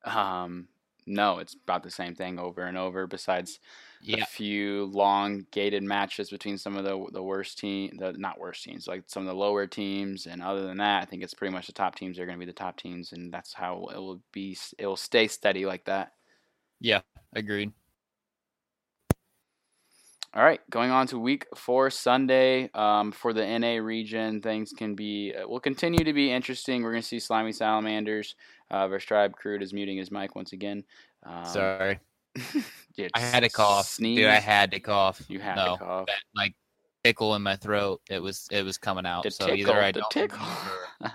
Um, 0.05 0.69
no, 1.07 1.39
it's 1.39 1.55
about 1.55 1.83
the 1.83 1.91
same 1.91 2.15
thing 2.15 2.39
over 2.39 2.63
and 2.63 2.77
over. 2.77 3.07
Besides 3.07 3.59
Yeah, 4.01 4.23
a 4.23 4.27
few 4.27 4.87
long 4.87 5.47
gated 5.51 5.83
matches 5.83 6.31
between 6.31 6.57
some 6.57 6.77
of 6.77 6.85
the 6.85 7.07
the 7.13 7.23
worst 7.23 7.59
team, 7.59 7.97
the 7.99 8.13
not 8.13 8.39
worst 8.39 8.63
teams, 8.63 8.87
like 8.87 9.05
some 9.07 9.23
of 9.23 9.27
the 9.27 9.35
lower 9.35 9.67
teams, 9.67 10.27
and 10.27 10.43
other 10.43 10.67
than 10.67 10.79
that, 10.79 11.03
I 11.03 11.07
think 11.07 11.23
it's 11.23 11.35
pretty 11.35 11.53
much 11.53 11.67
the 11.67 11.73
top 11.73 11.97
teams 11.97 12.19
are 12.19 12.27
going 12.27 12.39
to 12.39 12.45
be 12.45 12.51
the 12.51 12.57
top 12.57 12.77
teams, 12.77 13.13
and 13.13 13.33
that's 13.33 13.53
how 13.53 13.89
it 13.93 13.99
will 13.99 14.21
be. 14.33 14.57
It 14.79 14.87
will 14.87 14.97
stay 14.97 15.27
steady 15.27 15.67
like 15.67 15.85
that. 15.87 16.13
yeah, 16.81 17.01
agreed. 17.35 17.73
All 20.35 20.45
right, 20.45 20.61
going 20.69 20.91
on 20.91 21.07
to 21.09 21.19
week 21.19 21.47
four 21.57 21.89
Sunday 21.89 22.71
um, 22.75 23.13
for 23.13 23.33
the 23.33 23.59
NA 23.59 23.83
region, 23.83 24.43
things 24.43 24.73
can 24.77 24.95
be 24.95 25.35
uh, 25.35 25.49
will 25.49 25.59
continue 25.59 26.05
to 26.05 26.13
be 26.13 26.31
interesting. 26.31 26.83
We're 26.83 26.93
going 26.93 27.03
to 27.03 27.09
see 27.09 27.19
Slimy 27.19 27.53
Salamanders 27.53 28.37
uh, 28.71 28.87
versus 28.89 29.07
Tribe. 29.07 29.35
Crude 29.35 29.63
is 29.63 29.73
muting 29.73 29.97
his 29.97 30.11
mic 30.11 30.37
once 30.37 30.53
again. 30.53 30.85
Um, 31.25 31.47
Sorry, 31.47 31.99
dude, 32.97 33.11
I 33.15 33.21
had 33.21 33.41
to 33.41 33.49
cough. 33.49 33.89
Sneeze. 33.89 34.19
Dude, 34.19 34.27
I 34.27 34.41
had 34.41 34.71
to 34.73 34.81
cough. 34.81 35.23
You 35.29 35.41
had 35.41 35.57
no, 35.57 35.77
to 35.77 35.85
cough. 35.85 36.07
That, 36.07 36.19
like 36.35 36.55
tickle 37.05 37.35
in 37.35 37.43
my 37.43 37.57
throat. 37.57 38.01
It 38.11 38.23
was 38.23 38.49
it 38.51 38.65
was 38.65 38.79
coming 38.79 39.07
out. 39.07 39.25
The 39.25 39.31
so 39.31 39.47
tickle, 39.47 39.61
either 39.61 39.81
I 39.81 39.93
don't 39.93 40.11
tickle. 40.11 40.47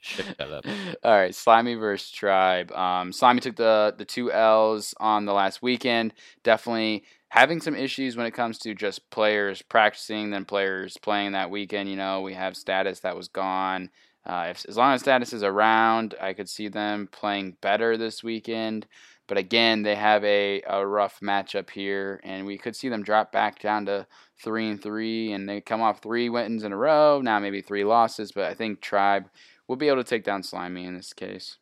Shut 0.00 0.40
up. 0.40 0.64
All 1.04 1.12
right, 1.12 1.34
Slimy 1.34 1.74
versus 1.74 2.10
Tribe. 2.10 2.72
Um, 2.72 3.12
Slimy 3.12 3.40
took 3.40 3.56
the 3.56 3.94
the 3.96 4.04
two 4.04 4.32
L's 4.32 4.94
on 4.98 5.26
the 5.26 5.32
last 5.32 5.62
weekend. 5.62 6.12
Definitely 6.42 7.04
having 7.28 7.60
some 7.60 7.76
issues 7.76 8.16
when 8.16 8.26
it 8.26 8.32
comes 8.32 8.58
to 8.58 8.74
just 8.74 9.08
players 9.10 9.62
practicing, 9.62 10.30
then 10.30 10.44
players 10.44 10.96
playing 10.98 11.32
that 11.32 11.50
weekend. 11.50 11.88
You 11.88 11.96
know, 11.96 12.20
we 12.20 12.34
have 12.34 12.56
status 12.56 13.00
that 13.00 13.16
was 13.16 13.28
gone. 13.28 13.90
Uh, 14.26 14.48
if, 14.50 14.64
as 14.68 14.76
long 14.76 14.92
as 14.92 15.00
status 15.00 15.32
is 15.32 15.42
around, 15.42 16.14
I 16.20 16.32
could 16.32 16.48
see 16.48 16.68
them 16.68 17.08
playing 17.10 17.56
better 17.60 17.96
this 17.96 18.22
weekend. 18.22 18.86
But 19.28 19.38
again, 19.38 19.82
they 19.82 19.94
have 19.94 20.24
a, 20.24 20.62
a 20.66 20.86
rough 20.86 21.20
matchup 21.20 21.70
here, 21.70 22.20
and 22.24 22.44
we 22.44 22.58
could 22.58 22.76
see 22.76 22.88
them 22.88 23.02
drop 23.02 23.32
back 23.32 23.60
down 23.60 23.86
to 23.86 24.06
three 24.42 24.68
and 24.68 24.82
three, 24.82 25.32
and 25.32 25.48
they 25.48 25.60
come 25.60 25.80
off 25.80 26.02
three 26.02 26.28
wins 26.28 26.64
in 26.64 26.72
a 26.72 26.76
row. 26.76 27.20
Now 27.22 27.38
maybe 27.38 27.62
three 27.62 27.84
losses, 27.84 28.32
but 28.32 28.44
I 28.44 28.54
think 28.54 28.80
Tribe 28.80 29.30
will 29.68 29.76
be 29.76 29.88
able 29.88 30.02
to 30.02 30.04
take 30.04 30.24
down 30.24 30.42
Slimy 30.42 30.84
in 30.84 30.96
this 30.96 31.12
case. 31.12 31.58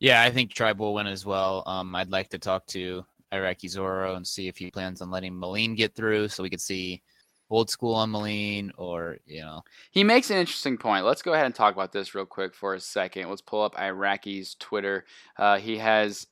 Yeah, 0.00 0.22
I 0.22 0.30
think 0.30 0.52
Tribe 0.52 0.80
will 0.80 0.94
win 0.94 1.06
as 1.06 1.24
well. 1.24 1.62
Um, 1.66 1.94
I'd 1.94 2.10
like 2.10 2.30
to 2.30 2.38
talk 2.38 2.66
to 2.68 3.04
Iraqi 3.32 3.68
Zoro 3.68 4.16
and 4.16 4.26
see 4.26 4.48
if 4.48 4.56
he 4.56 4.70
plans 4.70 5.00
on 5.00 5.10
letting 5.10 5.34
Malene 5.34 5.76
get 5.76 5.94
through, 5.94 6.28
so 6.28 6.42
we 6.42 6.50
could 6.50 6.60
see 6.60 7.02
old 7.50 7.68
school 7.68 7.94
on 7.94 8.10
Malene, 8.12 8.70
or 8.76 9.18
you 9.26 9.40
know, 9.40 9.62
He 9.90 10.04
makes 10.04 10.30
an 10.30 10.38
interesting 10.38 10.78
point. 10.78 11.04
Let's 11.04 11.22
go 11.22 11.32
ahead 11.32 11.46
and 11.46 11.54
talk 11.54 11.74
about 11.74 11.92
this 11.92 12.14
real 12.14 12.26
quick 12.26 12.54
for 12.54 12.74
a 12.74 12.80
second. 12.80 13.28
Let's 13.28 13.42
pull 13.42 13.62
up 13.62 13.74
Iraqi's 13.74 14.54
Twitter. 14.58 15.04
Uh, 15.36 15.58
he 15.58 15.78
has 15.78 16.26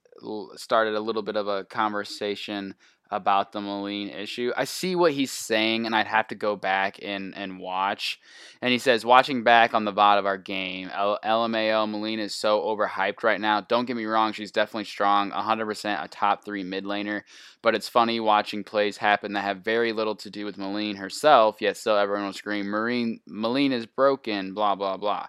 started 0.56 0.94
a 0.94 1.00
little 1.00 1.22
bit 1.22 1.37
of 1.37 1.46
a 1.46 1.64
conversation 1.64 2.75
about 3.11 3.53
the 3.53 3.61
Malene 3.61 4.15
issue. 4.15 4.53
I 4.57 4.65
see 4.65 4.95
what 4.95 5.12
he's 5.12 5.33
saying, 5.33 5.87
and 5.87 5.95
I'd 5.95 6.07
have 6.07 6.29
to 6.29 6.35
go 6.35 6.57
back 6.57 6.99
and, 7.03 7.35
and 7.37 7.59
watch. 7.59 8.21
And 8.61 8.71
he 8.71 8.79
says, 8.79 9.05
watching 9.05 9.45
back 9.45 9.73
on 9.73 9.85
the 9.85 9.93
VOD 9.93 10.19
of 10.19 10.27
our 10.27 10.37
game, 10.37 10.88
LMAO 10.91 11.88
Malene 11.88 12.19
is 12.19 12.35
so 12.35 12.61
overhyped 12.61 13.23
right 13.23 13.41
now. 13.41 13.62
Don't 13.62 13.87
get 13.87 13.97
me 13.97 14.05
wrong, 14.05 14.33
she's 14.33 14.53
definitely 14.53 14.85
strong, 14.85 15.31
100% 15.31 16.05
a 16.05 16.09
top 16.09 16.45
three 16.45 16.65
mid 16.65 16.85
laner. 16.85 17.23
But 17.62 17.75
it's 17.75 17.88
funny 17.88 18.21
watching 18.21 18.62
plays 18.62 18.97
happen 18.97 19.33
that 19.33 19.43
have 19.43 19.59
very 19.59 19.93
little 19.93 20.17
to 20.17 20.31
do 20.31 20.45
with 20.45 20.59
Malene 20.59 20.97
herself, 20.97 21.57
yet 21.61 21.77
still 21.77 21.97
everyone 21.97 22.27
will 22.27 22.33
scream, 22.33 22.67
Marine, 22.67 23.21
Malene 23.29 23.73
is 23.73 23.87
broken, 23.87 24.55
blah, 24.55 24.75
blah, 24.75 24.97
blah. 24.97 25.27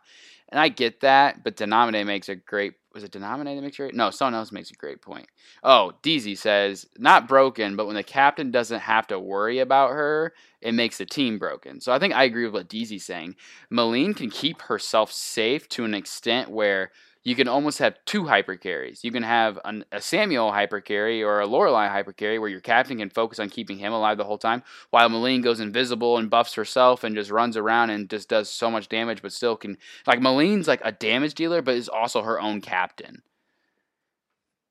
And 0.49 0.59
I 0.59 0.69
get 0.69 1.01
that, 1.01 1.43
but 1.43 1.55
Denominate 1.55 2.07
makes 2.07 2.27
a 2.27 2.35
great. 2.35 2.73
Was 2.93 3.03
it 3.03 3.11
Denominate 3.11 3.55
that 3.55 3.61
makes 3.61 3.77
great? 3.77 3.93
No, 3.93 4.09
someone 4.09 4.33
else 4.33 4.51
makes 4.51 4.71
a 4.71 4.73
great 4.73 5.01
point. 5.01 5.27
Oh, 5.63 5.93
Deezy 6.01 6.35
says, 6.35 6.87
not 6.97 7.27
broken, 7.27 7.75
but 7.75 7.85
when 7.85 7.95
the 7.95 8.03
captain 8.03 8.49
doesn't 8.49 8.79
have 8.79 9.05
to 9.07 9.19
worry 9.19 9.59
about 9.59 9.91
her, 9.91 10.33
it 10.59 10.73
makes 10.73 10.97
the 10.97 11.05
team 11.05 11.37
broken. 11.37 11.81
So 11.81 11.91
I 11.91 11.99
think 11.99 12.15
I 12.15 12.23
agree 12.23 12.45
with 12.45 12.53
what 12.53 12.69
DZ's 12.69 13.05
saying. 13.05 13.35
Malene 13.71 14.15
can 14.15 14.31
keep 14.31 14.63
herself 14.63 15.11
safe 15.11 15.69
to 15.69 15.85
an 15.85 15.93
extent 15.93 16.49
where 16.49 16.91
you 17.23 17.35
can 17.35 17.47
almost 17.47 17.79
have 17.79 17.97
two 18.05 18.25
hyper 18.25 18.55
carries. 18.55 19.03
You 19.03 19.11
can 19.11 19.23
have 19.23 19.59
an, 19.65 19.83
a 19.91 20.01
Samuel 20.01 20.51
hyper 20.51 20.79
carry 20.79 21.21
or 21.21 21.41
a 21.41 21.47
Lorelai 21.47 21.89
hyper 21.89 22.13
carry 22.13 22.39
where 22.39 22.49
your 22.49 22.61
captain 22.61 22.97
can 22.97 23.09
focus 23.09 23.39
on 23.39 23.49
keeping 23.49 23.77
him 23.77 23.91
alive 23.91 24.17
the 24.17 24.23
whole 24.23 24.37
time, 24.37 24.63
while 24.91 25.09
Malene 25.09 25.43
goes 25.43 25.59
invisible 25.59 26.17
and 26.17 26.29
buffs 26.29 26.53
herself 26.53 27.03
and 27.03 27.15
just 27.15 27.29
runs 27.31 27.57
around 27.57 27.89
and 27.89 28.09
just 28.09 28.29
does 28.29 28.49
so 28.49 28.71
much 28.71 28.87
damage, 28.87 29.21
but 29.21 29.33
still 29.33 29.57
can 29.57 29.77
like 30.07 30.19
Malene's 30.19 30.67
like 30.67 30.81
a 30.83 30.91
damage 30.91 31.33
dealer, 31.35 31.61
but 31.61 31.75
is 31.75 31.89
also 31.89 32.21
her 32.21 32.39
own 32.39 32.61
captain. 32.61 33.21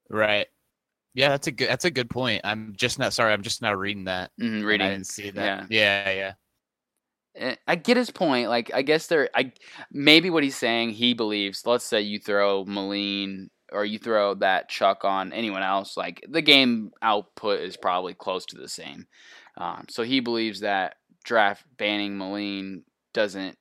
right? 0.09 0.47
Yeah, 1.15 1.31
that's 1.31 1.49
a 1.49 1.53
good 1.53 1.69
that's 1.69 1.85
a 1.85 1.91
good 1.91 2.09
point. 2.09 2.43
I'm 2.45 2.75
just 2.77 2.99
not 2.99 3.13
sorry. 3.13 3.33
I'm 3.33 3.43
just 3.43 3.61
now 3.61 3.75
reading 3.75 4.05
that. 4.05 4.31
Mm, 4.41 4.65
reading 4.65 4.87
I 4.87 4.91
didn't 4.91 5.07
see 5.07 5.31
that. 5.31 5.67
Yeah, 5.71 6.11
yeah, 6.11 6.25
Eh, 6.29 6.33
I 7.67 7.77
get 7.77 7.97
his 7.97 8.11
point. 8.11 8.49
Like, 8.49 8.71
I 8.75 8.83
guess 8.83 9.07
there, 9.07 9.29
I 9.35 9.53
maybe 9.93 10.31
what 10.31 10.43
he's 10.43 10.57
saying, 10.57 10.91
he 10.91 11.15
believes. 11.15 11.63
Let's 11.67 11.85
say 11.85 12.01
you 12.01 12.19
throw 12.19 12.65
Malene 12.65 13.49
or 13.71 13.85
you 13.85 13.99
throw 13.99 14.35
that 14.35 14.69
Chuck 14.69 15.05
on 15.05 15.33
anyone 15.33 15.63
else, 15.63 15.97
like 15.97 16.25
the 16.29 16.43
game 16.43 16.91
output 17.03 17.61
is 17.61 17.77
probably 17.77 18.15
close 18.15 18.47
to 18.47 18.57
the 18.57 18.69
same. 18.69 19.07
Um, 19.57 19.87
so 19.89 20.03
he 20.03 20.21
believes 20.21 20.61
that 20.61 20.97
draft 21.25 21.65
banning 21.77 22.17
Malene 22.17 22.83
doesn't 23.13 23.59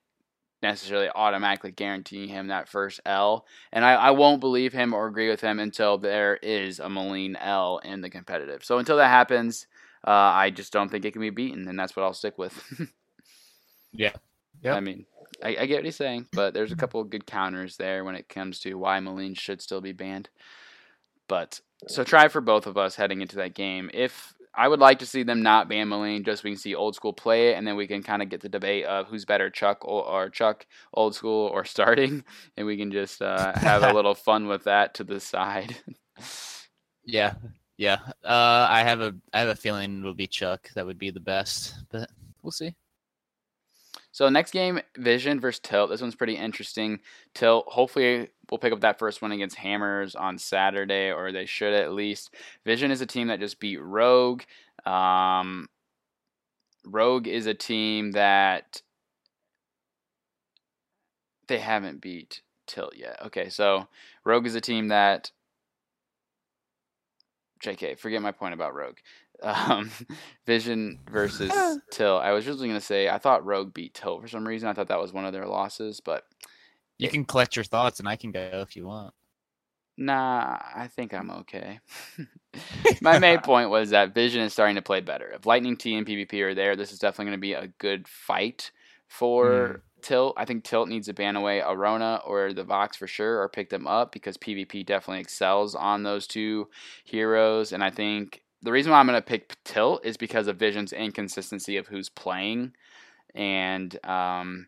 necessarily 0.62 1.10
automatically 1.14 1.72
guarantee 1.72 2.28
him 2.28 2.48
that 2.48 2.70
first 2.70 3.00
L. 3.06 3.46
And 3.72 3.86
I, 3.86 3.94
I 3.94 4.12
won't 4.12 4.40
believe 4.40 4.74
him 4.74 4.94
or 4.94 5.08
agree 5.08 5.30
with 5.30 5.42
him 5.42 5.60
until 5.60 5.98
there 5.98 6.38
is 6.38 6.80
a 6.80 6.86
Malene 6.86 7.36
L 7.40 7.80
in 7.84 8.02
the 8.02 8.10
competitive. 8.10 8.64
So 8.64 8.78
until 8.78 8.98
that 8.98 9.10
happens, 9.10 9.68
uh, 10.06 10.12
I 10.12 10.50
just 10.50 10.74
don't 10.74 10.90
think 10.90 11.06
it 11.06 11.12
can 11.12 11.22
be 11.22 11.30
beaten, 11.30 11.68
and 11.68 11.78
that's 11.78 11.96
what 11.96 12.04
I'll 12.04 12.14
stick 12.14 12.38
with. 12.38 12.64
yeah. 13.98 14.14
Yep. 14.62 14.76
I 14.76 14.80
mean, 14.80 15.06
I, 15.44 15.50
I 15.60 15.66
get 15.66 15.78
what 15.78 15.86
he's 15.86 15.96
saying, 15.96 16.28
but 16.32 16.54
there's 16.54 16.72
a 16.72 16.78
couple 16.78 17.02
of 17.02 17.10
good 17.10 17.26
counters 17.26 17.78
there 17.78 18.04
when 18.04 18.16
it 18.16 18.30
comes 18.30 18.60
to 18.62 18.76
why 18.76 19.00
Malene 19.00 19.38
should 19.38 19.62
still 19.62 19.82
be 19.82 19.92
banned. 19.92 20.30
But 21.28 21.60
so 21.88 22.04
try 22.04 22.28
for 22.28 22.42
both 22.42 22.68
of 22.68 22.78
us 22.78 22.96
heading 22.96 23.22
into 23.22 23.36
that 23.38 23.54
game. 23.54 23.90
If 23.94 24.34
I 24.56 24.68
would 24.68 24.80
like 24.80 25.00
to 25.00 25.06
see 25.06 25.24
them 25.24 25.44
not 25.44 25.70
ban 25.70 25.88
Malene, 25.88 26.26
just 26.26 26.42
so 26.42 26.46
we 26.46 26.52
can 26.52 26.60
see 26.60 26.74
old 26.74 26.96
school 26.96 27.14
play 27.14 27.50
it, 27.50 27.58
and 27.58 27.68
then 27.68 27.76
we 27.76 27.86
can 27.86 28.02
kind 28.02 28.22
of 28.22 28.30
get 28.30 28.42
the 28.42 28.50
debate 28.50 28.86
of 28.86 29.08
who's 29.08 29.26
better, 29.26 29.50
Chuck 29.50 29.86
or, 29.86 30.04
or 30.04 30.30
Chuck, 30.30 30.66
old 30.94 31.14
school 31.14 31.48
or 31.48 31.66
starting, 31.66 32.24
and 32.56 32.66
we 32.66 32.78
can 32.78 32.92
just 32.92 33.22
uh, 33.22 33.54
have 33.58 33.84
a 33.84 33.94
little 33.94 34.16
fun 34.16 34.48
with 34.48 34.64
that 34.64 34.96
to 34.96 35.04
the 35.04 35.20
side. 35.20 35.76
Yeah, 37.10 37.36
yeah. 37.78 38.00
Uh, 38.22 38.68
I 38.70 38.84
have 38.84 39.00
a 39.00 39.16
I 39.34 39.40
have 39.40 39.48
a 39.48 39.56
feeling 39.56 40.00
it'll 40.02 40.14
be 40.14 40.28
Chuck. 40.28 40.70
That 40.76 40.86
would 40.86 40.98
be 40.98 41.10
the 41.10 41.22
best, 41.22 41.74
but 41.90 42.10
we'll 42.44 42.52
see. 42.52 42.76
So 44.18 44.30
next 44.30 44.50
game, 44.50 44.80
Vision 44.98 45.40
versus 45.40 45.60
Tilt. 45.60 45.92
This 45.92 46.02
one's 46.02 46.16
pretty 46.16 46.38
interesting. 46.38 47.02
Tilt, 47.36 47.66
hopefully, 47.68 48.30
we'll 48.50 48.58
pick 48.58 48.74
up 48.74 48.80
that 48.80 48.98
first 48.98 49.22
one 49.22 49.32
against 49.32 49.58
Hammers 49.58 50.16
on 50.16 50.40
Saturday, 50.40 51.12
or 51.12 51.32
they 51.32 51.46
should 51.46 51.72
at 51.72 51.92
least. 51.94 52.34
Vision 52.66 52.90
is 52.90 53.00
a 53.00 53.06
team 53.06 53.28
that 53.28 53.40
just 53.40 53.60
beat 53.60 53.80
Rogue. 53.80 54.42
Um, 54.88 55.70
Rogue 56.84 57.28
is 57.28 57.46
a 57.46 57.54
team 57.54 58.14
that 58.14 58.82
they 61.48 61.60
haven't 61.60 62.02
beat 62.02 62.42
Tilt 62.66 62.96
yet. 62.98 63.22
Okay, 63.28 63.50
so 63.50 63.88
Rogue 64.26 64.48
is 64.48 64.56
a 64.56 64.62
team 64.62 64.88
that. 64.88 65.30
JK, 67.64 68.00
forget 68.00 68.24
my 68.24 68.32
point 68.32 68.56
about 68.56 68.74
Rogue. 68.74 68.98
Um, 69.44 69.92
Vision 70.46 71.00
versus 71.10 71.80
Till. 71.92 72.18
I 72.18 72.32
was 72.32 72.48
originally 72.48 72.70
going 72.70 72.80
to 72.80 72.86
say 72.86 73.10
I 73.10 73.18
thought 73.18 73.46
Rogue 73.46 73.74
beat 73.74 73.94
Till 73.94 74.20
for 74.20 74.28
some 74.28 74.48
reason. 74.48 74.70
I 74.70 74.74
thought 74.74 74.88
that 74.88 75.00
was 75.00 75.14
one 75.14 75.26
of 75.26 75.34
their 75.34 75.46
losses, 75.48 76.00
but 76.00 76.26
You 76.98 77.06
Yeah. 77.06 77.12
can 77.12 77.26
collect 77.26 77.56
your 77.56 77.66
thoughts, 77.66 78.00
and 78.00 78.08
I 78.10 78.16
can 78.16 78.32
go 78.32 78.40
if 78.68 78.76
you 78.76 78.86
want. 78.88 79.14
nah, 79.98 80.58
I 80.76 80.88
think 80.88 81.14
I'm 81.14 81.32
okay. 81.32 81.80
My 83.02 83.20
main 83.20 83.40
point 83.40 83.70
was 83.70 83.90
that 83.92 84.14
Vision 84.14 84.42
is 84.42 84.54
starting 84.54 84.76
to 84.76 84.82
play 84.82 85.02
better. 85.02 85.30
If 85.32 85.46
Lightning 85.46 85.78
T 85.78 85.96
and 85.96 86.06
PvP 86.06 86.42
are 86.42 86.54
there, 86.56 86.76
this 86.76 86.92
is 86.92 87.00
definitely 87.00 87.26
going 87.26 87.38
to 87.38 87.42
be 87.42 87.54
a 87.54 87.68
good 87.80 88.08
fight 88.08 88.72
for 89.08 89.82
Tilt. 90.02 90.36
I 90.38 90.46
think 90.46 90.64
Tilt 90.64 90.90
needs 90.90 91.08
to 91.08 91.14
ban 91.14 91.36
away 91.36 91.62
Arona 91.62 92.22
or 92.26 92.54
the 92.54 92.64
Vox 92.64 92.98
for 92.98 93.08
sure, 93.08 93.42
or 93.42 93.50
pick 93.50 93.70
them 93.70 93.88
up 93.88 94.12
because 94.12 94.38
PvP 94.38 94.86
definitely 94.86 95.22
excels 95.22 95.76
on 95.76 96.04
those 96.04 96.28
two 96.28 96.68
heroes. 97.04 97.72
And 97.72 97.84
I 97.84 97.90
think 97.90 98.44
the 98.68 98.74
reason 98.74 98.92
why 98.92 99.00
I'm 99.00 99.08
going 99.08 99.18
to 99.18 99.26
pick 99.26 99.56
Tilt 99.64 100.06
is 100.06 100.18
because 100.18 100.48
of 100.48 100.58
Vision's 100.58 100.92
inconsistency 100.92 101.78
of 101.78 101.88
who's 101.88 102.10
playing. 102.10 102.74
And 103.34 103.98
um, 104.06 104.68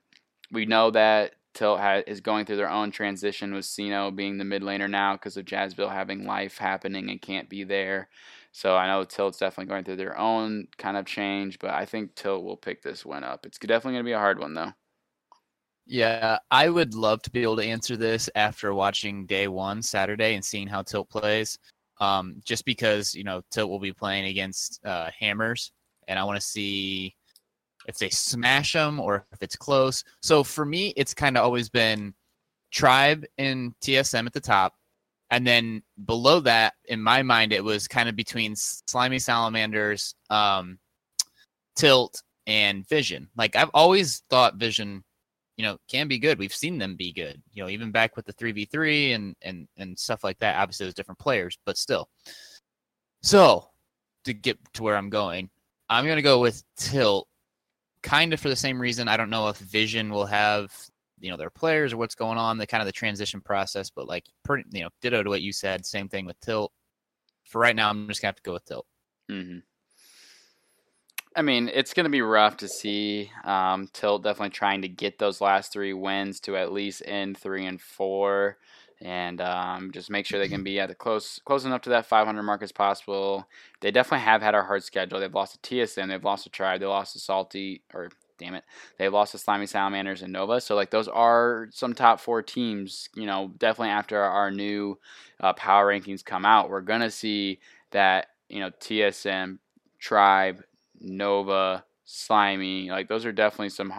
we 0.54 0.66
know 0.66 0.90
that 0.92 1.34
Tilt 1.54 1.82
ha- 1.82 2.04
is 2.08 2.22
going 2.22 2.46
through 2.46 2.56
their 2.56 2.70
own 2.70 2.92
transition 2.92 3.54
with 3.54 3.66
Sino 3.66 4.10
being 4.10 4.38
the 4.38 4.46
mid 4.46 4.62
laner 4.62 4.90
now 4.90 5.16
because 5.16 5.36
of 5.36 5.44
Jazzville 5.44 5.92
having 5.92 6.24
life 6.24 6.58
happening 6.58 7.10
and 7.10 7.22
can't 7.22 7.50
be 7.50 7.66
there. 7.66 8.08
So 8.54 8.78
I 8.78 8.88
know 8.88 9.04
Tilt's 9.04 9.40
definitely 9.40 9.70
going 9.70 9.84
through 9.84 9.98
their 9.98 10.18
own 10.18 10.70
kind 10.78 10.96
of 10.96 11.06
change, 11.06 11.60
but 11.60 11.72
I 11.72 11.84
think 11.84 12.16
Tilt 12.16 12.46
will 12.46 12.56
pick 12.56 12.82
this 12.82 13.06
one 13.06 13.26
up. 13.26 13.46
It's 13.46 13.58
definitely 13.58 13.96
going 13.96 14.06
to 14.06 14.10
be 14.10 14.14
a 14.14 14.18
hard 14.18 14.40
one 14.40 14.54
though. 14.54 14.72
Yeah, 15.88 16.38
I 16.52 16.70
would 16.70 16.94
love 16.94 17.22
to 17.24 17.32
be 17.32 17.44
able 17.44 17.58
to 17.58 17.66
answer 17.66 17.98
this 17.98 18.30
after 18.34 18.74
watching 18.74 19.26
day 19.26 19.50
one 19.50 19.82
Saturday 19.82 20.36
and 20.36 20.46
seeing 20.46 20.68
how 20.68 20.84
Tilt 20.84 21.10
plays. 21.10 21.60
Um, 22.00 22.42
just 22.46 22.66
because 22.66 23.14
you 23.14 23.24
know 23.24 23.42
Tilt 23.52 23.70
will 23.70 23.80
be 23.80 23.94
playing 23.94 24.26
against 24.26 24.80
uh, 24.86 25.10
Hammers, 25.18 25.72
and 26.08 26.18
I 26.18 26.24
want 26.24 26.40
to 26.40 26.46
see 26.46 27.16
if 27.88 27.98
they 27.98 28.10
smash 28.10 28.74
them 28.74 29.00
or 29.00 29.26
if 29.32 29.42
it's 29.42 29.56
close. 29.56 30.04
So 30.22 30.44
for 30.44 30.66
me, 30.66 30.94
it's 30.96 31.14
kind 31.14 31.38
of 31.38 31.44
always 31.44 31.70
been 31.70 32.14
Tribe 32.72 33.26
and 33.38 33.74
TSM 33.82 34.26
at 34.26 34.34
the 34.34 34.40
top, 34.40 34.76
and 35.32 35.46
then 35.46 35.84
below 36.06 36.40
that, 36.42 36.74
in 36.86 37.02
my 37.02 37.24
mind, 37.24 37.54
it 37.54 37.64
was 37.64 37.88
kind 37.88 38.10
of 38.10 38.16
between 38.16 38.56
Slimy 38.56 39.20
Salamanders, 39.20 40.16
um, 40.30 40.80
Tilt, 41.76 42.22
and 42.48 42.88
Vision. 42.88 43.30
Like 43.38 43.56
I've 43.56 43.72
always 43.74 44.24
thought 44.30 44.56
Vision, 44.56 45.04
you 45.60 45.66
know, 45.66 45.78
can 45.90 46.08
be 46.08 46.20
good. 46.20 46.40
We've 46.40 46.54
seen 46.54 46.78
them 46.78 46.96
be 46.96 47.12
good. 47.12 47.42
You 47.52 47.62
know, 47.62 47.70
even 47.70 47.92
back 47.92 48.16
with 48.16 48.26
the 48.26 48.32
three 48.32 48.54
v 48.54 48.64
three 48.64 49.12
and 49.12 49.36
and 49.42 49.68
and 49.76 50.00
stuff 50.00 50.24
like 50.24 50.40
that. 50.40 50.56
Obviously, 50.56 50.86
there's 50.86 50.94
different 50.94 51.20
players, 51.20 51.58
but 51.66 51.78
still. 51.78 52.08
So 53.24 53.68
to 54.24 54.34
get 54.34 54.58
to 54.76 54.84
where 54.84 54.96
I'm 54.96 55.10
going, 55.10 55.50
I'm 55.90 56.08
gonna 56.08 56.22
go 56.22 56.40
with 56.40 56.64
Tilt, 56.78 57.28
kind 58.02 58.32
of 58.32 58.40
for 58.40 58.48
the 58.48 58.56
same 58.56 58.82
reason. 58.82 59.10
I 59.10 59.18
don't 59.18 59.30
know 59.30 59.50
if 59.50 59.58
Vision 59.58 60.12
will 60.12 60.28
have 60.28 60.72
you 61.20 61.30
know 61.30 61.36
their 61.36 61.50
players 61.50 61.92
or 61.92 61.98
what's 61.98 62.16
going 62.16 62.38
on, 62.38 62.58
the 62.58 62.66
kind 62.66 62.82
of 62.82 62.88
the 62.88 62.94
transition 62.94 63.42
process. 63.42 63.90
But 63.90 64.08
like, 64.08 64.28
pretty, 64.46 64.64
you 64.72 64.84
know, 64.84 64.90
ditto 65.02 65.24
to 65.24 65.30
what 65.30 65.42
you 65.42 65.52
said. 65.52 65.86
Same 65.86 66.08
thing 66.08 66.26
with 66.26 66.40
Tilt. 66.40 66.72
For 67.44 67.60
right 67.60 67.76
now, 67.76 67.90
I'm 67.90 68.08
just 68.08 68.22
gonna 68.22 68.30
have 68.30 68.38
to 68.38 68.44
go 68.44 68.54
with 68.54 68.64
Tilt. 68.64 68.86
Mm-hmm. 69.30 69.60
I 71.40 71.42
mean, 71.42 71.72
it's 71.74 71.94
going 71.94 72.04
to 72.04 72.10
be 72.10 72.22
rough 72.22 72.58
to 72.58 72.68
see. 72.68 73.32
Um, 73.46 73.88
Tilt 73.94 74.24
definitely 74.24 74.50
trying 74.50 74.82
to 74.82 74.90
get 74.90 75.20
those 75.20 75.40
last 75.40 75.72
three 75.72 75.94
wins 75.94 76.42
to 76.42 76.58
at 76.58 76.74
least 76.74 77.02
end 77.06 77.38
three 77.38 77.66
and 77.66 77.80
four, 77.80 78.58
and 79.00 79.40
um, 79.40 79.92
just 79.94 80.10
make 80.10 80.26
sure 80.26 80.38
they 80.38 80.50
can 80.50 80.66
be 80.66 80.82
at 80.82 80.90
the 80.90 80.96
close 80.96 81.40
close 81.46 81.64
enough 81.64 81.84
to 81.84 81.92
that 81.92 82.06
500 82.06 82.44
mark 82.44 82.62
as 82.62 82.74
possible. 82.74 83.48
They 83.80 83.90
definitely 83.90 84.26
have 84.26 84.42
had 84.42 84.54
a 84.54 84.64
hard 84.64 84.84
schedule. 84.84 85.18
They've 85.22 85.34
lost 85.34 85.64
to 85.64 85.76
TSM, 85.76 86.10
they've 86.10 86.22
lost 86.22 86.44
to 86.44 86.50
Tribe, 86.50 86.82
they 86.82 86.88
lost 86.88 87.14
to 87.14 87.20
Salty, 87.20 87.84
or 87.94 88.10
damn 88.38 88.56
it, 88.56 88.66
they've 88.98 89.14
lost 89.14 89.32
to 89.32 89.38
Slimy 89.38 89.66
Salamanders 89.66 90.22
and 90.22 90.34
Nova. 90.34 90.60
So 90.60 90.76
like 90.76 90.92
those 90.92 91.08
are 91.08 91.70
some 91.72 91.94
top 91.94 92.20
four 92.20 92.42
teams. 92.42 93.08
You 93.16 93.28
know, 93.28 93.54
definitely 93.58 93.92
after 93.92 94.22
our 94.22 94.52
new 94.52 95.00
uh, 95.40 95.54
power 95.54 95.88
rankings 95.88 96.26
come 96.26 96.44
out, 96.44 96.70
we're 96.70 96.82
gonna 96.82 97.10
see 97.10 97.60
that 97.92 98.28
you 98.50 98.60
know 98.60 98.72
TSM, 98.82 99.60
Tribe, 100.00 100.64
Nova, 101.00 101.84
Slimy. 102.06 102.90
Like 102.90 103.08
those 103.08 103.26
are 103.26 103.32
definitely 103.32 103.70
some. 103.70 103.94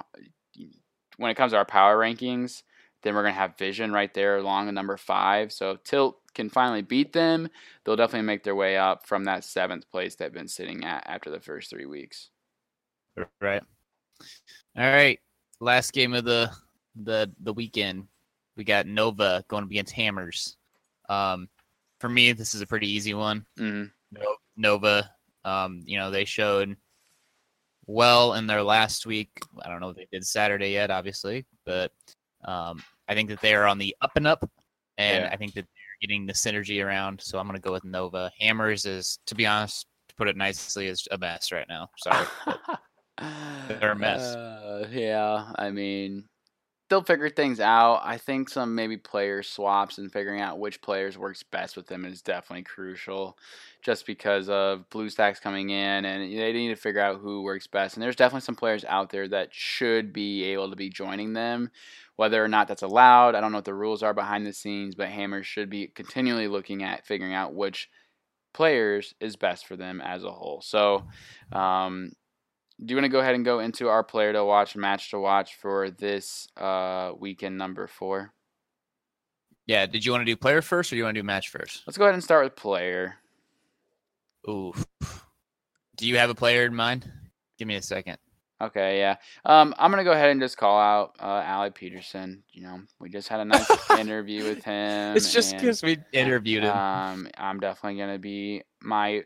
When 1.16 1.30
it 1.30 1.36
comes 1.36 1.52
to 1.52 1.58
our 1.58 1.64
power 1.64 1.98
rankings, 1.98 2.62
then 3.02 3.14
we're 3.14 3.22
gonna 3.22 3.34
have 3.34 3.58
Vision 3.58 3.92
right 3.92 4.12
there 4.14 4.36
along 4.36 4.66
the 4.66 4.72
number 4.72 4.96
five. 4.96 5.52
So 5.52 5.76
Tilt 5.84 6.18
can 6.34 6.48
finally 6.48 6.82
beat 6.82 7.12
them. 7.12 7.48
They'll 7.84 7.96
definitely 7.96 8.26
make 8.26 8.44
their 8.44 8.54
way 8.54 8.76
up 8.76 9.06
from 9.06 9.24
that 9.24 9.44
seventh 9.44 9.90
place 9.90 10.14
they've 10.14 10.32
been 10.32 10.48
sitting 10.48 10.84
at 10.84 11.06
after 11.06 11.30
the 11.30 11.40
first 11.40 11.70
three 11.70 11.86
weeks. 11.86 12.30
Right. 13.40 13.62
All 14.76 14.84
right. 14.84 15.18
Last 15.60 15.92
game 15.92 16.14
of 16.14 16.24
the 16.24 16.50
the 16.94 17.30
the 17.40 17.52
weekend. 17.52 18.06
We 18.56 18.64
got 18.64 18.86
Nova 18.86 19.44
going 19.48 19.64
up 19.64 19.70
against 19.70 19.92
Hammers. 19.92 20.56
Um, 21.08 21.48
for 21.98 22.08
me, 22.08 22.32
this 22.32 22.54
is 22.54 22.60
a 22.60 22.66
pretty 22.66 22.90
easy 22.90 23.14
one. 23.14 23.46
Mm-hmm. 23.58 24.22
Nova, 24.56 25.10
um, 25.44 25.82
you 25.84 25.98
know, 25.98 26.10
they 26.10 26.24
showed 26.24 26.76
well 27.90 28.34
in 28.34 28.46
their 28.46 28.62
last 28.62 29.06
week. 29.06 29.30
I 29.62 29.68
don't 29.68 29.80
know 29.80 29.90
if 29.90 29.96
they 29.96 30.06
did 30.12 30.24
Saturday 30.26 30.70
yet, 30.72 30.90
obviously, 30.90 31.46
but 31.66 31.92
um, 32.44 32.82
I 33.08 33.14
think 33.14 33.28
that 33.30 33.40
they 33.40 33.54
are 33.54 33.66
on 33.66 33.78
the 33.78 33.94
up 34.00 34.12
and 34.16 34.26
up, 34.26 34.48
and 34.98 35.24
Yeah. 35.24 35.30
I 35.32 35.36
think 35.36 35.54
that 35.54 35.62
they're 35.64 36.08
getting 36.08 36.26
the 36.26 36.32
synergy 36.32 36.84
around. 36.84 37.20
So 37.20 37.38
I'm 37.38 37.46
going 37.46 37.60
to 37.60 37.62
go 37.62 37.72
with 37.72 37.84
Nova. 37.84 38.30
Hammers 38.40 38.86
is, 38.86 39.18
to 39.26 39.34
be 39.34 39.46
honest, 39.46 39.86
to 40.08 40.14
put 40.14 40.28
it 40.28 40.36
nicely, 40.36 40.86
is 40.86 41.06
a 41.10 41.18
mess 41.18 41.52
right 41.52 41.66
now. 41.68 41.88
Sorry. 42.02 42.26
They're 43.68 43.92
a 43.92 43.96
mess. 43.96 44.22
Uh, 44.34 44.88
yeah, 44.90 45.52
I 45.56 45.70
mean, 45.70 46.24
they'll 46.90 47.02
figure 47.02 47.30
things 47.30 47.60
out. 47.60 48.00
I 48.04 48.18
think 48.18 48.48
some 48.48 48.74
maybe 48.74 48.96
player 48.96 49.42
swaps 49.44 49.96
and 49.96 50.12
figuring 50.12 50.40
out 50.40 50.58
which 50.58 50.82
players 50.82 51.16
works 51.16 51.44
best 51.44 51.76
with 51.76 51.86
them 51.86 52.04
is 52.04 52.20
definitely 52.20 52.64
crucial. 52.64 53.38
Just 53.80 54.04
because 54.04 54.50
of 54.50 54.90
BlueStacks 54.90 55.40
coming 55.40 55.70
in, 55.70 56.04
and 56.04 56.22
they 56.36 56.52
need 56.52 56.68
to 56.68 56.76
figure 56.76 57.00
out 57.00 57.20
who 57.20 57.42
works 57.42 57.66
best. 57.66 57.94
And 57.94 58.02
there's 58.02 58.16
definitely 58.16 58.44
some 58.44 58.56
players 58.56 58.84
out 58.84 59.08
there 59.10 59.28
that 59.28 59.54
should 59.54 60.12
be 60.12 60.42
able 60.44 60.68
to 60.68 60.76
be 60.76 60.90
joining 60.90 61.32
them. 61.32 61.70
Whether 62.16 62.44
or 62.44 62.48
not 62.48 62.68
that's 62.68 62.82
allowed, 62.82 63.34
I 63.34 63.40
don't 63.40 63.52
know 63.52 63.58
what 63.58 63.64
the 63.64 63.72
rules 63.72 64.02
are 64.02 64.12
behind 64.12 64.44
the 64.44 64.52
scenes, 64.52 64.94
but 64.94 65.08
Hammers 65.08 65.46
should 65.46 65.70
be 65.70 65.86
continually 65.86 66.48
looking 66.48 66.82
at 66.82 67.06
figuring 67.06 67.32
out 67.32 67.54
which 67.54 67.88
players 68.52 69.14
is 69.20 69.36
best 69.36 69.66
for 69.66 69.76
them 69.76 70.02
as 70.02 70.24
a 70.24 70.30
whole. 70.30 70.60
So, 70.60 71.04
um, 71.52 72.12
do 72.84 72.92
you 72.92 72.96
want 72.96 73.04
to 73.04 73.10
go 73.10 73.20
ahead 73.20 73.34
and 73.34 73.44
go 73.44 73.60
into 73.60 73.88
our 73.88 74.02
player 74.02 74.32
to 74.32 74.44
watch, 74.44 74.76
match 74.76 75.10
to 75.10 75.18
watch 75.18 75.56
for 75.56 75.90
this 75.90 76.48
uh, 76.56 77.12
weekend 77.18 77.58
number 77.58 77.86
four? 77.86 78.32
yeah. 79.66 79.86
Did 79.86 80.04
you 80.04 80.10
want 80.10 80.22
to 80.22 80.24
do 80.24 80.36
player 80.36 80.62
first 80.62 80.90
or 80.90 80.96
do 80.96 80.98
you 80.98 81.04
want 81.04 81.14
to 81.14 81.20
do 81.20 81.24
match 81.26 81.48
first? 81.48 81.84
Let's 81.86 81.96
go 81.96 82.04
ahead 82.04 82.14
and 82.14 82.24
start 82.24 82.44
with 82.44 82.56
player. 82.56 83.14
Ooh. 84.48 84.72
Do 85.96 86.08
you 86.08 86.18
have 86.18 86.28
a 86.28 86.34
player 86.34 86.64
in 86.64 86.74
mind? 86.74 87.08
Give 87.56 87.68
me 87.68 87.76
a 87.76 87.82
second. 87.82 88.18
Okay, 88.60 88.98
yeah. 88.98 89.16
Um, 89.44 89.74
I'm 89.78 89.90
gonna 89.90 90.04
go 90.04 90.12
ahead 90.12 90.30
and 90.30 90.40
just 90.40 90.56
call 90.56 90.78
out 90.78 91.16
uh, 91.20 91.44
Ali 91.46 91.70
Peterson. 91.70 92.42
You 92.52 92.62
know, 92.62 92.80
we 92.98 93.08
just 93.08 93.28
had 93.28 93.40
a 93.40 93.44
nice 93.44 93.70
interview 93.98 94.44
with 94.44 94.64
him. 94.64 95.16
It's 95.16 95.32
just 95.32 95.54
because 95.54 95.82
we 95.82 95.98
interviewed 96.12 96.64
him. 96.64 96.76
Um, 96.76 97.28
I'm 97.38 97.60
definitely 97.60 97.98
gonna 97.98 98.18
be 98.18 98.62
my. 98.82 99.22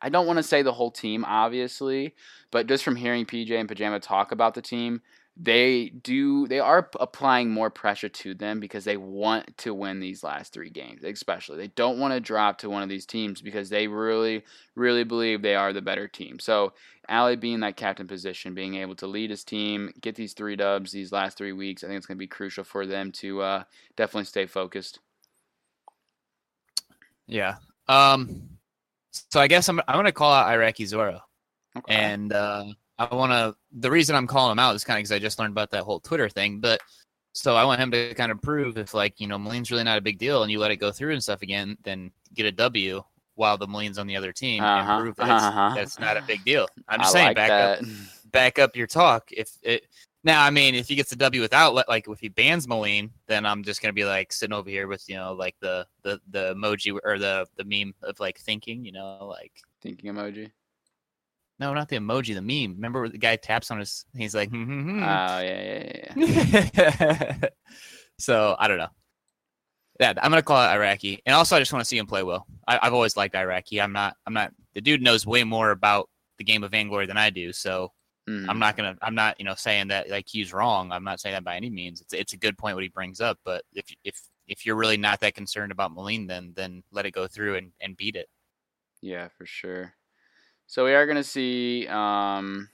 I 0.00 0.08
don't 0.08 0.26
want 0.26 0.38
to 0.38 0.42
say 0.42 0.62
the 0.62 0.72
whole 0.72 0.90
team, 0.90 1.24
obviously, 1.24 2.14
but 2.50 2.66
just 2.66 2.84
from 2.84 2.96
hearing 2.96 3.26
PJ 3.26 3.50
and 3.50 3.68
Pajama 3.68 4.00
talk 4.00 4.32
about 4.32 4.54
the 4.54 4.62
team, 4.62 5.02
they 5.38 5.90
do 5.90 6.46
they 6.46 6.60
are 6.60 6.88
applying 6.98 7.50
more 7.50 7.68
pressure 7.68 8.08
to 8.08 8.32
them 8.32 8.58
because 8.58 8.84
they 8.84 8.96
want 8.96 9.54
to 9.58 9.74
win 9.74 10.00
these 10.00 10.24
last 10.24 10.52
three 10.52 10.70
games, 10.70 11.04
especially. 11.04 11.58
They 11.58 11.66
don't 11.68 11.98
want 11.98 12.14
to 12.14 12.20
drop 12.20 12.58
to 12.58 12.70
one 12.70 12.82
of 12.82 12.88
these 12.88 13.04
teams 13.04 13.42
because 13.42 13.68
they 13.68 13.86
really, 13.86 14.44
really 14.74 15.04
believe 15.04 15.42
they 15.42 15.54
are 15.54 15.74
the 15.74 15.82
better 15.82 16.08
team. 16.08 16.38
So 16.38 16.72
Ali 17.08 17.36
being 17.36 17.60
that 17.60 17.76
captain 17.76 18.06
position, 18.06 18.54
being 18.54 18.76
able 18.76 18.94
to 18.96 19.06
lead 19.06 19.28
his 19.28 19.44
team, 19.44 19.92
get 20.00 20.14
these 20.14 20.32
three 20.32 20.56
dubs 20.56 20.90
these 20.90 21.12
last 21.12 21.36
three 21.36 21.52
weeks, 21.52 21.84
I 21.84 21.88
think 21.88 21.98
it's 21.98 22.06
going 22.06 22.16
to 22.16 22.18
be 22.18 22.26
crucial 22.26 22.64
for 22.64 22.86
them 22.86 23.12
to 23.12 23.42
uh, 23.42 23.62
definitely 23.96 24.24
stay 24.24 24.46
focused. 24.46 25.00
yeah. 27.26 27.56
Um. 27.88 28.55
So 29.30 29.40
I 29.40 29.48
guess 29.48 29.68
I'm 29.68 29.80
I'm 29.88 29.96
gonna 29.96 30.12
call 30.12 30.32
out 30.32 30.48
Iraqi 30.48 30.86
Zoro, 30.86 31.20
Okay. 31.76 31.94
and 31.94 32.32
uh, 32.32 32.64
I 32.98 33.14
want 33.14 33.32
to. 33.32 33.54
The 33.78 33.90
reason 33.90 34.16
I'm 34.16 34.26
calling 34.26 34.52
him 34.52 34.58
out 34.58 34.74
is 34.74 34.84
kind 34.84 34.98
of 34.98 35.02
because 35.02 35.12
I 35.12 35.18
just 35.18 35.38
learned 35.38 35.52
about 35.52 35.70
that 35.72 35.82
whole 35.84 36.00
Twitter 36.00 36.28
thing. 36.28 36.60
But 36.60 36.80
so 37.32 37.54
I 37.54 37.64
want 37.64 37.80
him 37.80 37.90
to 37.90 38.14
kind 38.14 38.32
of 38.32 38.40
prove 38.40 38.78
if 38.78 38.94
like 38.94 39.20
you 39.20 39.26
know 39.26 39.38
Malene's 39.38 39.70
really 39.70 39.84
not 39.84 39.98
a 39.98 40.02
big 40.02 40.18
deal, 40.18 40.42
and 40.42 40.50
you 40.50 40.58
let 40.58 40.70
it 40.70 40.76
go 40.76 40.90
through 40.92 41.12
and 41.12 41.22
stuff 41.22 41.42
again, 41.42 41.76
then 41.84 42.10
get 42.34 42.46
a 42.46 42.52
W 42.52 43.02
while 43.34 43.58
the 43.58 43.66
Malene's 43.66 43.98
on 43.98 44.06
the 44.06 44.16
other 44.16 44.32
team 44.32 44.62
Uh-huh, 44.64 44.92
and 44.92 45.02
prove 45.02 45.16
that 45.16 45.28
uh-huh. 45.28 45.74
that's 45.74 45.98
not 45.98 46.16
a 46.16 46.22
big 46.22 46.42
deal. 46.44 46.66
I'm 46.88 47.00
just 47.00 47.10
I 47.10 47.12
saying, 47.12 47.26
like 47.28 47.36
back 47.36 47.48
that. 47.48 47.78
up 47.80 47.84
back 48.32 48.58
up 48.58 48.76
your 48.76 48.86
talk. 48.86 49.30
If 49.30 49.50
it 49.62 49.86
now, 50.26 50.42
I 50.42 50.50
mean, 50.50 50.74
if 50.74 50.88
he 50.88 50.96
gets 50.96 51.12
a 51.12 51.16
W 51.16 51.40
without, 51.40 51.72
like 51.88 52.08
if 52.08 52.18
he 52.18 52.28
bans 52.28 52.66
Malene, 52.66 53.10
then 53.28 53.46
I'm 53.46 53.62
just 53.62 53.80
gonna 53.80 53.92
be 53.92 54.04
like 54.04 54.32
sitting 54.32 54.52
over 54.52 54.68
here 54.68 54.88
with 54.88 55.08
you 55.08 55.14
know 55.14 55.32
like 55.34 55.54
the 55.60 55.86
the 56.02 56.20
the 56.28 56.52
emoji 56.52 56.98
or 57.04 57.16
the 57.16 57.46
the 57.56 57.64
meme 57.64 57.94
of 58.02 58.18
like 58.18 58.38
thinking, 58.40 58.84
you 58.84 58.90
know, 58.90 59.18
like 59.22 59.52
Thinking 59.80 60.12
emoji. 60.12 60.50
no, 61.60 61.72
not 61.72 61.88
the 61.88 61.96
emoji, 61.96 62.34
the 62.34 62.42
meme. 62.42 62.74
Remember 62.74 63.08
the 63.08 63.18
guy 63.18 63.36
taps 63.36 63.70
on 63.70 63.78
his? 63.78 64.04
He's 64.16 64.34
like, 64.34 64.50
hmm, 64.50 64.64
hmm, 64.64 64.80
hmm. 64.82 65.02
Oh 65.04 65.38
yeah, 65.38 66.02
yeah, 66.16 66.68
yeah. 66.74 67.48
so 68.18 68.56
I 68.58 68.66
don't 68.66 68.78
know. 68.78 68.90
Yeah, 70.00 70.12
I'm 70.20 70.32
gonna 70.32 70.42
call 70.42 70.60
it 70.60 70.74
Iraqi, 70.74 71.22
and 71.24 71.36
also 71.36 71.54
I 71.54 71.60
just 71.60 71.72
want 71.72 71.84
to 71.84 71.88
see 71.88 71.98
him 71.98 72.06
play 72.06 72.24
well. 72.24 72.48
I, 72.66 72.80
I've 72.82 72.94
always 72.94 73.16
liked 73.16 73.36
Iraqi. 73.36 73.80
I'm 73.80 73.92
not. 73.92 74.16
I'm 74.26 74.34
not. 74.34 74.52
The 74.74 74.80
dude 74.80 75.02
knows 75.02 75.24
way 75.24 75.44
more 75.44 75.70
about 75.70 76.10
the 76.38 76.44
game 76.44 76.64
of 76.64 76.72
Vainglory 76.72 77.06
than 77.06 77.16
I 77.16 77.30
do. 77.30 77.52
So 77.52 77.92
Mhm. 78.28 78.46
I'm 78.48 78.58
not 78.58 78.76
gonna. 78.76 78.96
I'm 79.02 79.14
not, 79.14 79.38
you 79.38 79.44
know, 79.44 79.54
saying 79.54 79.88
that 79.88 80.10
like 80.10 80.26
he's 80.28 80.52
wrong. 80.52 80.90
I'm 80.92 81.04
not 81.04 81.20
saying 81.20 81.34
that 81.34 81.44
by 81.44 81.56
any 81.56 81.70
means. 81.70 82.00
It's 82.00 82.12
it's 82.12 82.32
a 82.32 82.38
good 82.38 82.58
point 82.58 82.74
what 82.76 82.82
he 82.82 82.88
brings 82.88 83.20
up. 83.20 83.38
But 83.44 83.64
if 83.72 83.86
if 84.04 84.20
if 84.48 84.66
you're 84.66 84.76
really 84.76 84.96
not 84.96 85.20
that 85.20 85.34
concerned 85.34 85.72
about 85.72 85.94
Malene, 85.94 86.26
then 86.28 86.52
then 86.56 86.82
let 86.90 87.06
it 87.06 87.12
go 87.12 87.26
through 87.26 87.56
and 87.56 87.72
and 87.80 87.96
beat 87.96 88.16
it. 88.16 88.28
Yeah, 89.00 89.28
for 89.36 89.46
sure. 89.46 89.94
So 90.66 90.84
we 90.84 90.94
are 90.94 91.06
going 91.06 91.16
to 91.16 91.22
see, 91.22 91.86
um, 91.86 92.68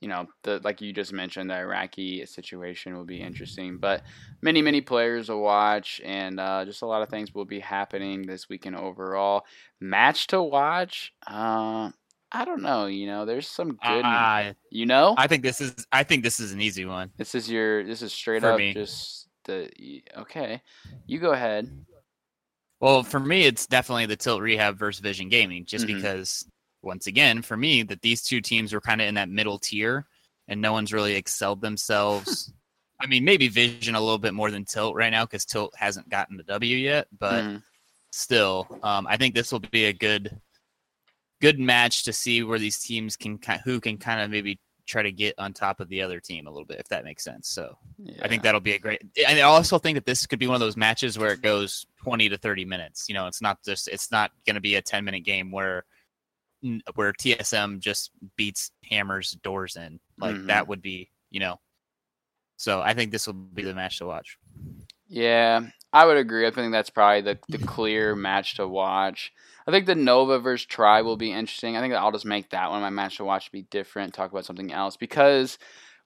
you 0.00 0.08
know, 0.08 0.26
the 0.42 0.60
like 0.64 0.80
you 0.80 0.92
just 0.92 1.12
mentioned, 1.12 1.50
the 1.50 1.56
Iraqi 1.56 2.24
situation 2.26 2.96
will 2.96 3.04
be 3.04 3.20
interesting. 3.20 3.78
But 3.78 4.02
many, 4.40 4.62
many 4.62 4.80
players 4.80 5.28
will 5.28 5.42
watch, 5.42 6.00
and 6.04 6.40
uh, 6.40 6.64
just 6.64 6.82
a 6.82 6.86
lot 6.86 7.02
of 7.02 7.08
things 7.08 7.34
will 7.34 7.44
be 7.44 7.60
happening 7.60 8.26
this 8.26 8.48
weekend 8.48 8.76
overall. 8.76 9.44
Match 9.80 10.28
to 10.28 10.42
watch? 10.42 11.12
Uh, 11.26 11.90
I 12.36 12.44
don't 12.44 12.62
know. 12.62 12.86
You 12.86 13.06
know, 13.06 13.24
there's 13.24 13.48
some 13.48 13.70
good. 13.70 14.04
I 14.04 14.54
you 14.70 14.84
know, 14.86 15.14
I 15.16 15.26
think 15.26 15.42
this 15.42 15.60
is 15.60 15.86
I 15.90 16.02
think 16.04 16.22
this 16.22 16.38
is 16.38 16.52
an 16.52 16.60
easy 16.60 16.84
one. 16.84 17.10
this 17.16 17.34
is 17.34 17.50
your. 17.50 17.82
This 17.84 18.02
is 18.02 18.12
straight 18.12 18.40
For 18.42 18.52
up 18.52 18.58
me. 18.58 18.74
just 18.74 19.28
the. 19.44 19.70
Okay, 20.18 20.60
you 21.06 21.18
go 21.18 21.32
ahead. 21.32 21.70
Well, 22.80 23.02
for 23.02 23.18
me, 23.20 23.46
it's 23.46 23.66
definitely 23.66 24.04
the 24.06 24.16
Tilt 24.16 24.42
Rehab 24.42 24.78
versus 24.78 25.00
Vision 25.00 25.30
Gaming, 25.30 25.64
just 25.64 25.84
Mhm. 25.86 25.96
because, 25.96 26.46
once 26.82 27.06
again, 27.06 27.40
for 27.40 27.56
me, 27.56 27.82
that 27.84 28.02
these 28.02 28.22
two 28.22 28.42
teams 28.42 28.72
were 28.74 28.82
kind 28.82 29.00
of 29.00 29.08
in 29.08 29.14
that 29.14 29.30
middle 29.30 29.58
tier, 29.58 30.06
and 30.48 30.60
no 30.60 30.72
one's 30.72 30.92
really 30.92 31.14
excelled 31.14 31.62
themselves. 31.62 32.52
I 33.00 33.06
mean, 33.06 33.24
maybe 33.24 33.48
Vision 33.48 33.94
a 33.94 34.00
little 34.00 34.18
bit 34.18 34.34
more 34.34 34.50
than 34.50 34.64
Tilt 34.66 34.94
right 34.94 35.10
now 35.10 35.24
because 35.24 35.46
Tilt 35.46 35.74
hasn't 35.76 36.08
gotten 36.10 36.36
the 36.36 36.42
W 36.44 36.76
yet, 36.76 37.08
but 37.18 37.44
Mhm. 37.44 37.62
still, 38.10 38.68
um, 38.82 39.06
I 39.06 39.16
think 39.16 39.34
this 39.34 39.50
will 39.52 39.60
be 39.60 39.86
a 39.86 39.92
good, 39.94 40.38
good 41.40 41.58
match 41.58 42.04
to 42.04 42.12
see 42.12 42.42
where 42.42 42.58
these 42.58 42.78
teams 42.78 43.16
can, 43.16 43.38
who 43.64 43.80
can 43.80 43.98
kind 43.98 44.20
of 44.20 44.30
maybe 44.30 44.58
try 44.86 45.02
to 45.02 45.12
get 45.12 45.34
on 45.38 45.52
top 45.52 45.80
of 45.80 45.88
the 45.88 46.00
other 46.00 46.20
team 46.20 46.46
a 46.46 46.50
little 46.50 46.64
bit, 46.64 46.78
if 46.78 46.88
that 46.88 47.04
makes 47.04 47.24
sense. 47.24 47.48
So. 47.48 47.76
I 48.22 48.28
think 48.28 48.42
that'll 48.42 48.60
be 48.60 48.74
a 48.74 48.78
great. 48.78 49.02
And 49.26 49.38
I 49.38 49.42
also 49.42 49.78
think 49.78 49.96
that 49.96 50.06
this 50.06 50.26
could 50.26 50.38
be 50.38 50.46
one 50.46 50.54
of 50.54 50.60
those 50.60 50.76
matches 50.76 51.18
where 51.18 51.32
it 51.32 51.42
goes 51.42 51.86
20 52.02 52.28
to 52.28 52.38
30 52.38 52.64
minutes. 52.64 53.08
You 53.08 53.14
know, 53.14 53.26
it's 53.26 53.42
not 53.42 53.62
just 53.64 53.88
it's 53.88 54.10
not 54.10 54.30
going 54.46 54.54
to 54.54 54.60
be 54.60 54.76
a 54.76 54.82
10 54.82 55.04
minute 55.04 55.24
game 55.24 55.50
where 55.50 55.84
where 56.94 57.12
TSM 57.12 57.80
just 57.80 58.10
beats 58.36 58.70
hammers 58.88 59.32
doors 59.42 59.76
in. 59.76 60.00
Like 60.18 60.36
Mhm. 60.36 60.46
that 60.48 60.68
would 60.68 60.82
be, 60.82 61.10
you 61.30 61.40
know. 61.40 61.60
So 62.56 62.80
I 62.80 62.94
think 62.94 63.12
this 63.12 63.26
will 63.26 63.34
be 63.34 63.62
the 63.62 63.74
match 63.74 63.98
to 63.98 64.06
watch. 64.06 64.38
Yeah, 65.08 65.62
I 65.92 66.06
would 66.06 66.16
agree. 66.16 66.46
I 66.46 66.50
think 66.50 66.72
that's 66.72 66.90
probably 66.90 67.20
the, 67.20 67.38
the 67.48 67.64
clear 67.64 68.16
match 68.16 68.56
to 68.56 68.66
watch. 68.66 69.32
I 69.66 69.72
think 69.72 69.86
the 69.86 69.94
Nova 69.94 70.38
versus 70.38 70.66
Tri 70.66 71.02
will 71.02 71.16
be 71.16 71.32
interesting. 71.32 71.76
I 71.76 71.80
think 71.80 71.92
I'll 71.92 72.12
just 72.12 72.24
make 72.24 72.50
that 72.50 72.70
one 72.70 72.82
my 72.82 72.90
match 72.90 73.16
to 73.16 73.24
watch 73.24 73.50
be 73.50 73.62
different, 73.62 74.14
talk 74.14 74.30
about 74.30 74.44
something 74.44 74.72
else 74.72 74.96
because 74.96 75.58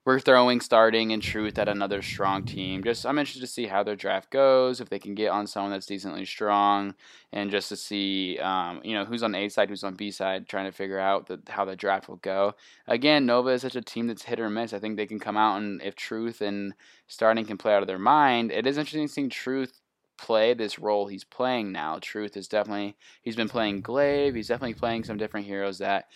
we're 0.07 0.19
throwing 0.19 0.63
starting 0.63 1.13
and 1.13 1.23
truth 1.23 1.59
at 1.59 1.69
another 1.69 2.01
strong 2.01 2.45
team. 2.45 2.83
Just 2.83 3.05
I'm 3.05 3.19
interested 3.19 3.43
to 3.43 3.47
see 3.47 3.67
how 3.67 3.83
their 3.83 3.97
draft 3.97 4.31
goes, 4.31 4.81
if 4.81 4.89
they 4.89 4.99
can 4.99 5.15
get 5.15 5.29
on 5.29 5.47
someone 5.47 5.73
that's 5.73 5.85
decently 5.85 6.25
strong, 6.25 6.95
and 7.35 7.51
just 7.51 7.69
to 7.69 7.77
see 7.77 8.39
um, 8.39 8.81
you 8.83 8.95
know 8.95 9.05
who's 9.05 9.23
on 9.23 9.35
A 9.35 9.51
side, 9.51 9.69
who's 9.69 9.85
on 9.85 9.95
B 9.95 10.11
side, 10.11 10.49
trying 10.49 10.65
to 10.65 10.73
figure 10.73 10.99
out 10.99 11.27
the, 11.27 11.41
how 11.49 11.67
the 11.67 11.77
draft 11.77 12.09
will 12.09 12.17
go. 12.17 12.55
Again, 12.89 13.27
Nova 13.27 13.51
is 13.51 13.61
such 13.63 13.77
a 13.77 13.83
team 13.83 14.07
that's 14.07 14.23
hit 14.23 14.41
or 14.41 14.49
miss. 14.49 14.73
I 14.73 14.79
think 14.79 14.97
they 14.97 15.07
can 15.07 15.21
come 15.21 15.37
out 15.37 15.59
and 15.59 15.83
if 15.83 15.97
truth 15.97 16.41
and 16.41 16.73
starting 17.07 17.45
can 17.45 17.59
play 17.59 17.75
out 17.75 17.83
of 17.83 17.89
their 17.89 17.99
mind. 17.99 18.53
It 18.53 18.67
is 18.67 18.79
interesting 18.79 19.07
seeing 19.09 19.29
Truth 19.29 19.80
play 20.21 20.53
this 20.53 20.79
role 20.79 21.07
he's 21.07 21.25
playing 21.25 21.73
now. 21.73 21.99
Truth 22.01 22.37
is 22.37 22.47
definitely 22.47 22.97
he's 23.23 23.37
been 23.37 23.49
playing 23.49 23.81
Glaive. 23.81 24.35
He's 24.35 24.49
definitely 24.49 24.75
playing 24.75 25.05
some 25.05 25.17
different 25.17 25.47
heroes 25.47 25.79
that 25.79 26.07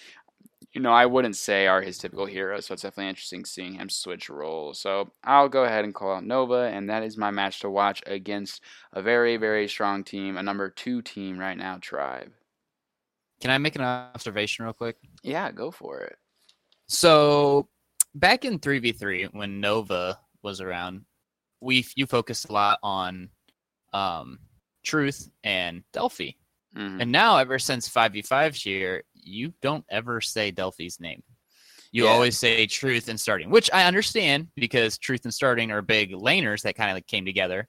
you 0.72 0.80
know 0.80 0.92
I 0.92 1.06
wouldn't 1.06 1.36
say 1.36 1.66
are 1.66 1.80
his 1.80 1.98
typical 1.98 2.26
heroes. 2.26 2.66
So 2.66 2.74
it's 2.74 2.82
definitely 2.82 3.08
interesting 3.08 3.44
seeing 3.44 3.74
him 3.74 3.88
switch 3.88 4.28
roles. 4.28 4.78
So 4.78 5.10
I'll 5.24 5.48
go 5.48 5.64
ahead 5.64 5.84
and 5.84 5.94
call 5.94 6.16
out 6.16 6.24
Nova, 6.24 6.70
and 6.72 6.90
that 6.90 7.02
is 7.02 7.16
my 7.16 7.30
match 7.30 7.60
to 7.60 7.70
watch 7.70 8.02
against 8.06 8.62
a 8.92 9.00
very 9.00 9.36
very 9.38 9.68
strong 9.68 10.04
team, 10.04 10.36
a 10.36 10.42
number 10.42 10.68
two 10.68 11.00
team 11.00 11.38
right 11.38 11.56
now, 11.56 11.78
Tribe. 11.80 12.30
Can 13.40 13.50
I 13.50 13.58
make 13.58 13.76
an 13.76 13.82
observation 13.82 14.64
real 14.64 14.74
quick? 14.74 14.96
Yeah, 15.22 15.50
go 15.50 15.70
for 15.70 16.00
it. 16.00 16.16
So 16.86 17.68
back 18.14 18.44
in 18.44 18.58
3v3 18.58 19.32
when 19.32 19.60
Nova 19.60 20.18
was 20.42 20.60
around, 20.60 21.04
we 21.60 21.86
you 21.96 22.06
focused 22.06 22.48
a 22.50 22.52
lot 22.52 22.78
on 22.82 23.30
um 23.94 24.38
Truth 24.83 25.30
and 25.44 25.83
Delphi. 25.92 26.33
Mhm. 26.76 27.00
And 27.00 27.11
now, 27.12 27.38
ever 27.38 27.59
since 27.59 27.88
5v5 27.88 28.54
here, 28.54 29.04
you 29.14 29.54
don't 29.62 29.85
ever 29.88 30.20
say 30.20 30.50
Delphi's 30.50 31.00
name. 31.00 31.22
You 31.92 32.04
Yeah. 32.04 32.11
always 32.11 32.37
say 32.37 32.66
Truth 32.66 33.09
and 33.09 33.18
Starting, 33.18 33.48
which 33.48 33.70
I 33.72 33.85
understand 33.85 34.48
because 34.57 34.98
Truth 34.98 35.24
and 35.24 35.33
Starting 35.33 35.70
are 35.70 35.80
big 35.80 36.11
laners 36.11 36.62
that 36.62 36.74
kind 36.74 36.90
of 36.90 36.96
like 36.96 37.07
came 37.07 37.24
together. 37.24 37.68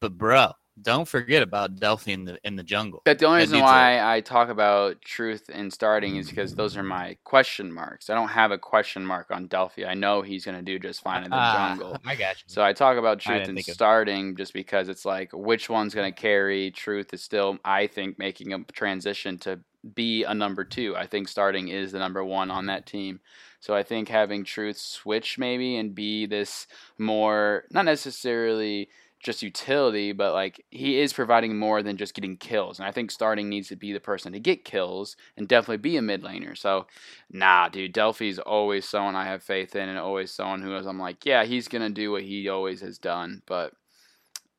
But 0.00 0.16
bro, 0.16 0.52
don't 0.82 1.06
forget 1.06 1.42
about 1.42 1.76
Delphi 1.76 2.12
in 2.12 2.24
the 2.24 2.38
in 2.44 2.56
the 2.56 2.62
jungle. 2.62 3.02
But 3.04 3.18
the 3.18 3.26
only 3.26 3.40
reason 3.40 3.54
needs 3.58 3.62
a- 3.62 3.72
why 3.72 4.14
I 4.14 4.20
talk 4.20 4.48
about 4.48 5.02
truth 5.02 5.50
and 5.52 5.72
starting 5.72 6.16
is 6.16 6.28
because 6.28 6.54
those 6.54 6.76
are 6.76 6.82
my 6.82 7.16
question 7.24 7.72
marks. 7.72 8.10
I 8.10 8.14
don't 8.14 8.28
have 8.28 8.50
a 8.50 8.58
question 8.58 9.04
mark 9.04 9.30
on 9.30 9.46
Delphi. 9.46 9.84
I 9.84 9.94
know 9.94 10.22
he's 10.22 10.44
going 10.44 10.56
to 10.56 10.62
do 10.62 10.78
just 10.78 11.02
fine 11.02 11.24
in 11.24 11.30
the 11.30 11.36
Ah, 11.36 11.68
jungle. 11.76 11.96
I 12.06 12.14
got 12.16 12.36
you. 12.36 12.44
So 12.46 12.62
I 12.62 12.72
talk 12.72 12.96
about 12.98 13.20
truth 13.20 13.38
didn't 13.40 13.50
and 13.50 13.58
of- 13.58 13.64
starting 13.64 14.36
just 14.36 14.52
because 14.52 14.88
it's 14.88 15.04
like 15.04 15.30
which 15.32 15.68
one's 15.68 15.94
going 15.94 16.12
to 16.12 16.20
carry. 16.20 16.70
Truth 16.70 17.12
is 17.12 17.22
still, 17.22 17.58
I 17.64 17.86
think, 17.86 18.18
making 18.18 18.52
a 18.52 18.60
transition 18.72 19.38
to 19.40 19.60
be 19.94 20.24
a 20.24 20.34
number 20.34 20.62
two. 20.62 20.94
I 20.96 21.06
think 21.06 21.26
starting 21.28 21.68
is 21.68 21.92
the 21.92 21.98
number 21.98 22.22
one 22.24 22.50
on 22.50 22.66
that 22.66 22.84
team. 22.86 23.20
So 23.60 23.74
I 23.74 23.82
think 23.82 24.08
having 24.08 24.44
truth 24.44 24.76
switch 24.78 25.38
maybe 25.38 25.76
and 25.76 25.94
be 25.94 26.26
this 26.26 26.66
more, 26.98 27.64
not 27.70 27.84
necessarily 27.86 28.88
just 29.20 29.42
utility, 29.42 30.12
but 30.12 30.32
like 30.32 30.64
he 30.70 30.98
is 30.98 31.12
providing 31.12 31.58
more 31.58 31.82
than 31.82 31.96
just 31.98 32.14
getting 32.14 32.36
kills. 32.36 32.78
And 32.78 32.88
I 32.88 32.90
think 32.92 33.10
starting 33.10 33.48
needs 33.48 33.68
to 33.68 33.76
be 33.76 33.92
the 33.92 34.00
person 34.00 34.32
to 34.32 34.40
get 34.40 34.64
kills 34.64 35.16
and 35.36 35.46
definitely 35.46 35.76
be 35.76 35.96
a 35.96 36.02
mid 36.02 36.22
laner. 36.22 36.56
So 36.56 36.86
nah, 37.30 37.68
dude, 37.68 37.92
Delphi's 37.92 38.38
always 38.38 38.88
someone 38.88 39.14
I 39.14 39.26
have 39.26 39.42
faith 39.42 39.76
in 39.76 39.88
and 39.88 39.98
always 39.98 40.32
someone 40.32 40.62
who 40.62 40.74
is 40.76 40.86
I'm 40.86 40.98
like, 40.98 41.26
yeah, 41.26 41.44
he's 41.44 41.68
gonna 41.68 41.90
do 41.90 42.10
what 42.10 42.22
he 42.22 42.48
always 42.48 42.80
has 42.80 42.98
done. 42.98 43.42
But 43.46 43.74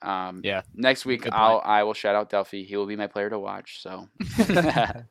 um 0.04 0.42
Yeah, 0.44 0.62
next 0.76 1.06
week 1.06 1.24
good 1.24 1.34
I'll 1.34 1.60
point. 1.60 1.66
I 1.66 1.84
will 1.84 1.94
shout 1.96 2.16
out 2.16 2.30
Delphi. 2.30 2.64
He 2.64 2.78
will 2.78 2.88
be 2.88 2.96
my 2.96 3.08
player 3.08 3.30
to 3.30 3.40
watch. 3.40 3.82
So 3.82 4.08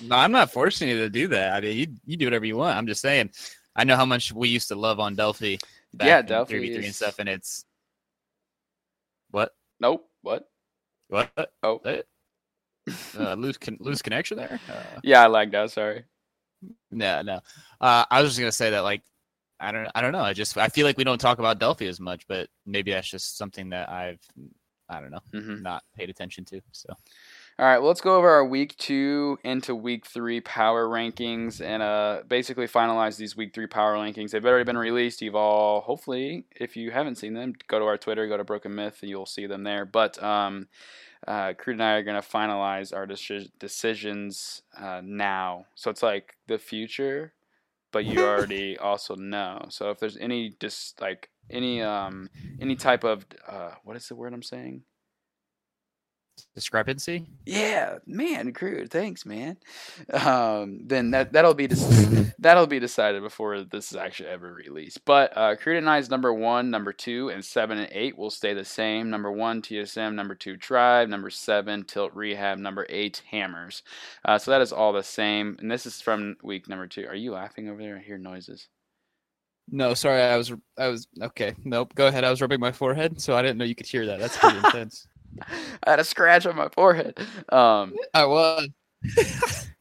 No, 0.00 0.16
I'm 0.16 0.32
not 0.32 0.52
forcing 0.52 0.88
you 0.88 0.98
to 0.98 1.10
do 1.10 1.28
that. 1.28 1.54
I 1.54 1.60
mean, 1.60 1.76
you 1.76 1.86
you 2.06 2.16
do 2.16 2.26
whatever 2.26 2.44
you 2.44 2.56
want. 2.56 2.76
I'm 2.76 2.86
just 2.86 3.00
saying. 3.00 3.30
I 3.74 3.84
know 3.84 3.96
how 3.96 4.06
much 4.06 4.32
we 4.32 4.48
used 4.48 4.68
to 4.68 4.74
love 4.74 5.00
on 5.00 5.14
Delphi. 5.14 5.56
Back 5.94 6.08
Yeah, 6.08 6.22
Delphi 6.22 6.54
3v3 6.54 6.84
and 6.84 6.94
stuff, 6.94 7.18
and 7.18 7.28
it's 7.28 7.64
what 9.30 9.52
Nope. 9.80 10.08
What? 10.22 10.48
what 11.08 11.30
Oh. 11.62 11.80
Uh, 13.18 13.34
lose 13.38 13.58
con- 13.58 13.78
lose 13.80 14.02
connection 14.02 14.36
there. 14.38 14.60
Uh, 14.68 15.00
Yeah, 15.02 15.24
I 15.24 15.26
like 15.26 15.50
that, 15.52 15.70
sorry. 15.70 16.04
No, 16.90 17.22
no. 17.22 17.40
Uh, 17.80 18.04
I 18.10 18.22
was 18.22 18.30
just 18.30 18.40
gonna 18.40 18.52
say 18.52 18.70
that, 18.70 18.80
like, 18.80 19.02
I 19.60 19.72
don't, 19.72 19.88
I 19.94 20.00
don't 20.00 20.12
know. 20.12 20.20
I 20.20 20.32
just, 20.32 20.56
I 20.56 20.68
feel 20.68 20.86
like 20.86 20.96
we 20.96 21.04
don't 21.04 21.20
talk 21.20 21.38
about 21.38 21.58
Delphi 21.58 21.86
as 21.86 22.00
much, 22.00 22.26
but 22.28 22.48
maybe 22.66 22.92
that's 22.92 23.08
just 23.08 23.36
something 23.36 23.70
that 23.70 23.88
I've, 23.90 24.20
I 24.88 25.00
don't 25.00 25.10
know, 25.10 25.20
hmm 25.32 25.62
not 25.62 25.82
paid 25.96 26.10
attention 26.10 26.44
to. 26.46 26.60
So, 26.72 26.88
All 27.60 27.66
right, 27.66 27.78
well, 27.78 27.88
let's 27.88 28.00
go 28.00 28.14
over 28.14 28.30
our 28.30 28.44
week 28.44 28.76
two 28.76 29.36
into 29.42 29.74
week 29.74 30.06
three 30.06 30.40
power 30.40 30.86
rankings 30.86 31.60
and 31.60 31.82
uh, 31.82 32.22
basically 32.28 32.68
finalize 32.68 33.16
these 33.16 33.36
week 33.36 33.52
three 33.52 33.66
power 33.66 33.96
rankings. 33.96 34.30
They've 34.30 34.46
already 34.46 34.62
been 34.62 34.78
released. 34.78 35.20
You've 35.20 35.34
all, 35.34 35.80
hopefully, 35.80 36.44
if 36.54 36.76
you 36.76 36.92
haven't 36.92 37.16
seen 37.16 37.34
them, 37.34 37.54
go 37.66 37.80
to 37.80 37.84
our 37.86 37.98
Twitter, 37.98 38.28
go 38.28 38.36
to 38.36 38.44
Broken 38.44 38.76
Myth, 38.76 38.98
and 39.00 39.10
you'll 39.10 39.26
see 39.26 39.46
them 39.46 39.64
there. 39.64 39.84
But 39.84 40.22
um, 40.22 40.68
uh, 41.26 41.54
Crude 41.54 41.72
and 41.72 41.82
I 41.82 41.94
are 41.94 42.04
going 42.04 42.22
to 42.22 42.28
finalize 42.28 42.94
our 42.94 43.08
deci- 43.08 43.50
decisions 43.58 44.62
uh, 44.78 45.00
now. 45.02 45.66
So 45.74 45.90
it's 45.90 46.04
like 46.04 46.36
the 46.46 46.58
future, 46.58 47.32
but 47.90 48.04
you 48.04 48.24
already 48.24 48.78
also 48.78 49.16
know. 49.16 49.66
So 49.70 49.90
if 49.90 49.98
there's 49.98 50.16
any 50.18 50.54
just 50.60 51.00
like 51.00 51.28
any 51.50 51.82
um 51.82 52.30
any 52.60 52.76
type 52.76 53.02
of 53.02 53.26
uh, 53.48 53.72
what 53.82 53.96
is 53.96 54.06
the 54.06 54.14
word 54.14 54.32
I'm 54.32 54.44
saying? 54.44 54.84
Discrepancy. 56.54 57.26
Yeah, 57.46 57.98
man, 58.06 58.52
crude. 58.52 58.90
Thanks, 58.90 59.24
man. 59.26 59.56
Um, 60.12 60.80
then 60.86 61.10
that 61.12 61.32
that'll 61.32 61.54
be 61.54 61.68
dec- 61.68 62.34
that'll 62.38 62.66
be 62.66 62.78
decided 62.80 63.22
before 63.22 63.62
this 63.62 63.90
is 63.90 63.96
actually 63.96 64.28
ever 64.30 64.52
released. 64.52 65.04
But 65.04 65.36
uh, 65.36 65.56
crude 65.56 65.78
and 65.78 65.88
I's 65.88 66.10
number 66.10 66.32
one, 66.32 66.70
number 66.70 66.92
two, 66.92 67.28
and 67.30 67.44
seven 67.44 67.78
and 67.78 67.88
eight 67.92 68.16
will 68.16 68.30
stay 68.30 68.54
the 68.54 68.64
same. 68.64 69.10
Number 69.10 69.30
one, 69.32 69.62
TSM. 69.62 70.14
Number 70.14 70.34
two, 70.34 70.56
Tribe. 70.56 71.08
Number 71.08 71.30
seven, 71.30 71.84
Tilt 71.84 72.14
Rehab. 72.14 72.58
Number 72.58 72.86
eight, 72.88 73.22
Hammers. 73.30 73.82
Uh, 74.24 74.38
so 74.38 74.50
that 74.50 74.60
is 74.60 74.72
all 74.72 74.92
the 74.92 75.02
same. 75.02 75.56
And 75.60 75.70
this 75.70 75.86
is 75.86 76.00
from 76.00 76.36
week 76.42 76.68
number 76.68 76.86
two. 76.86 77.06
Are 77.06 77.14
you 77.14 77.32
laughing 77.32 77.68
over 77.68 77.80
there? 77.82 77.96
I 77.96 78.00
hear 78.00 78.18
noises. 78.18 78.68
No, 79.70 79.92
sorry, 79.92 80.22
I 80.22 80.36
was, 80.38 80.50
I 80.78 80.88
was 80.88 81.08
okay. 81.20 81.54
Nope, 81.62 81.94
go 81.94 82.06
ahead. 82.06 82.24
I 82.24 82.30
was 82.30 82.40
rubbing 82.40 82.60
my 82.60 82.72
forehead, 82.72 83.20
so 83.20 83.36
I 83.36 83.42
didn't 83.42 83.58
know 83.58 83.64
you 83.66 83.74
could 83.74 83.86
hear 83.86 84.06
that. 84.06 84.18
That's 84.18 84.38
pretty 84.38 84.56
intense. 84.64 85.06
I 85.84 85.90
had 85.90 86.00
a 86.00 86.04
scratch 86.04 86.46
on 86.46 86.56
my 86.56 86.68
forehead. 86.70 87.18
Um, 87.50 87.94
I 88.14 88.24
was. 88.26 88.68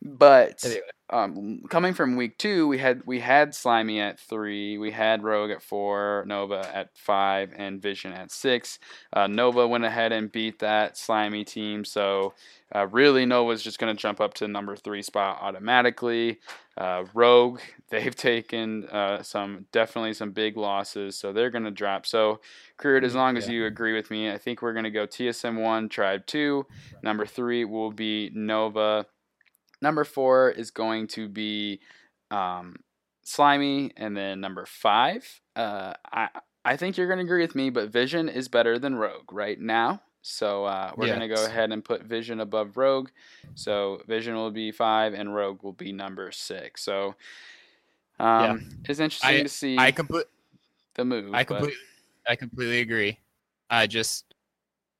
but 0.02 0.64
Anyway. 0.64 0.82
Um, 1.10 1.62
coming 1.70 1.94
from 1.94 2.16
week 2.18 2.38
two, 2.38 2.68
we 2.68 2.78
had 2.78 3.02
we 3.06 3.20
had 3.20 3.56
Slimy 3.56 4.00
at 4.02 4.20
three, 4.20 4.78
we 4.78 4.92
had 4.92 5.24
Rogue 5.24 5.52
at 5.52 5.62
four, 5.62 6.24
Nova 6.28 6.70
at 6.74 6.90
five, 6.98 7.54
and 7.56 7.82
Vision 7.82 8.12
at 8.12 8.32
six. 8.32 8.80
Uh, 9.14 9.28
Nova 9.28 9.68
went 9.68 9.86
ahead 9.86 10.12
and 10.12 10.32
beat 10.32 10.60
that 10.60 10.98
Slimy 10.98 11.46
team, 11.46 11.86
so 11.86 12.34
uh, 12.76 12.88
really 12.88 13.26
Nova's 13.26 13.64
just 13.64 13.80
going 13.80 13.96
to 13.96 14.00
jump 14.02 14.20
up 14.20 14.34
to 14.36 14.48
number 14.48 14.76
three 14.76 15.02
spot 15.02 15.40
automatically. 15.42 16.40
Uh, 16.78 17.06
Rogue, 17.14 17.62
they've 17.90 18.16
taken 18.16 18.86
uh, 18.90 19.24
some 19.24 19.66
definitely 19.72 20.14
some 20.14 20.32
big 20.32 20.58
losses, 20.58 21.16
so 21.16 21.32
they're 21.32 21.50
going 21.50 21.64
to 21.64 21.72
drop. 21.72 22.06
So, 22.06 22.42
Crude, 22.76 23.04
as 23.06 23.16
long 23.16 23.38
as 23.38 23.48
Yeah. 23.48 23.54
you 23.54 23.66
agree 23.66 23.94
with 23.94 24.12
me, 24.12 24.30
I 24.30 24.38
think 24.38 24.62
we're 24.62 24.74
going 24.74 24.84
to 24.84 24.92
go 24.92 25.08
TSM 25.08 25.62
one, 25.62 25.88
Tribe 25.90 26.26
two. 26.26 26.66
Number 27.02 27.26
three 27.26 27.64
will 27.66 27.92
be 27.92 28.30
Nova. 28.34 29.06
Number 29.82 30.04
four 30.04 30.50
is 30.50 30.72
going 30.72 31.08
to 31.08 31.28
be 31.28 31.80
um, 32.32 32.78
Slimy, 33.24 33.92
and 33.98 34.16
then 34.16 34.40
number 34.42 34.66
five, 34.66 35.42
uh, 35.56 35.94
I 36.12 36.30
I 36.66 36.76
think 36.78 36.98
you're 36.98 37.08
going 37.08 37.20
to 37.20 37.26
agree 37.26 37.42
with 37.42 37.56
me, 37.56 37.70
but 37.70 37.90
Vision 37.90 38.28
is 38.28 38.48
better 38.48 38.78
than 38.80 38.96
Rogue 38.96 39.32
right 39.32 39.60
now. 39.60 40.02
So 40.22 40.66
uh, 40.66 40.92
we're 40.98 41.08
going 41.08 41.22
to 41.22 41.34
go 41.34 41.46
ahead 41.46 41.72
and 41.72 41.84
put 41.84 42.04
Vision 42.04 42.42
above 42.42 42.76
Rogue. 42.76 43.10
So 43.56 44.02
Vision 44.08 44.36
will 44.36 44.52
be 44.52 44.72
five, 44.74 45.14
and 45.14 45.34
Rogue 45.34 45.64
will 45.64 45.72
be 45.72 45.94
number 45.94 46.32
six. 46.34 46.84
So 46.84 47.16
um, 48.20 48.68
it's 48.90 49.00
interesting 49.00 49.44
to 49.44 49.50
see 49.50 49.78
I 49.78 49.92
complete. 49.92 50.26
the 50.96 51.06
move. 51.06 51.34
I 51.34 51.44
but- 51.44 51.48
completely, 51.48 51.78
I 52.28 52.36
completely 52.36 52.82
agree. 52.82 53.20
I 53.70 53.88
just, 53.88 54.27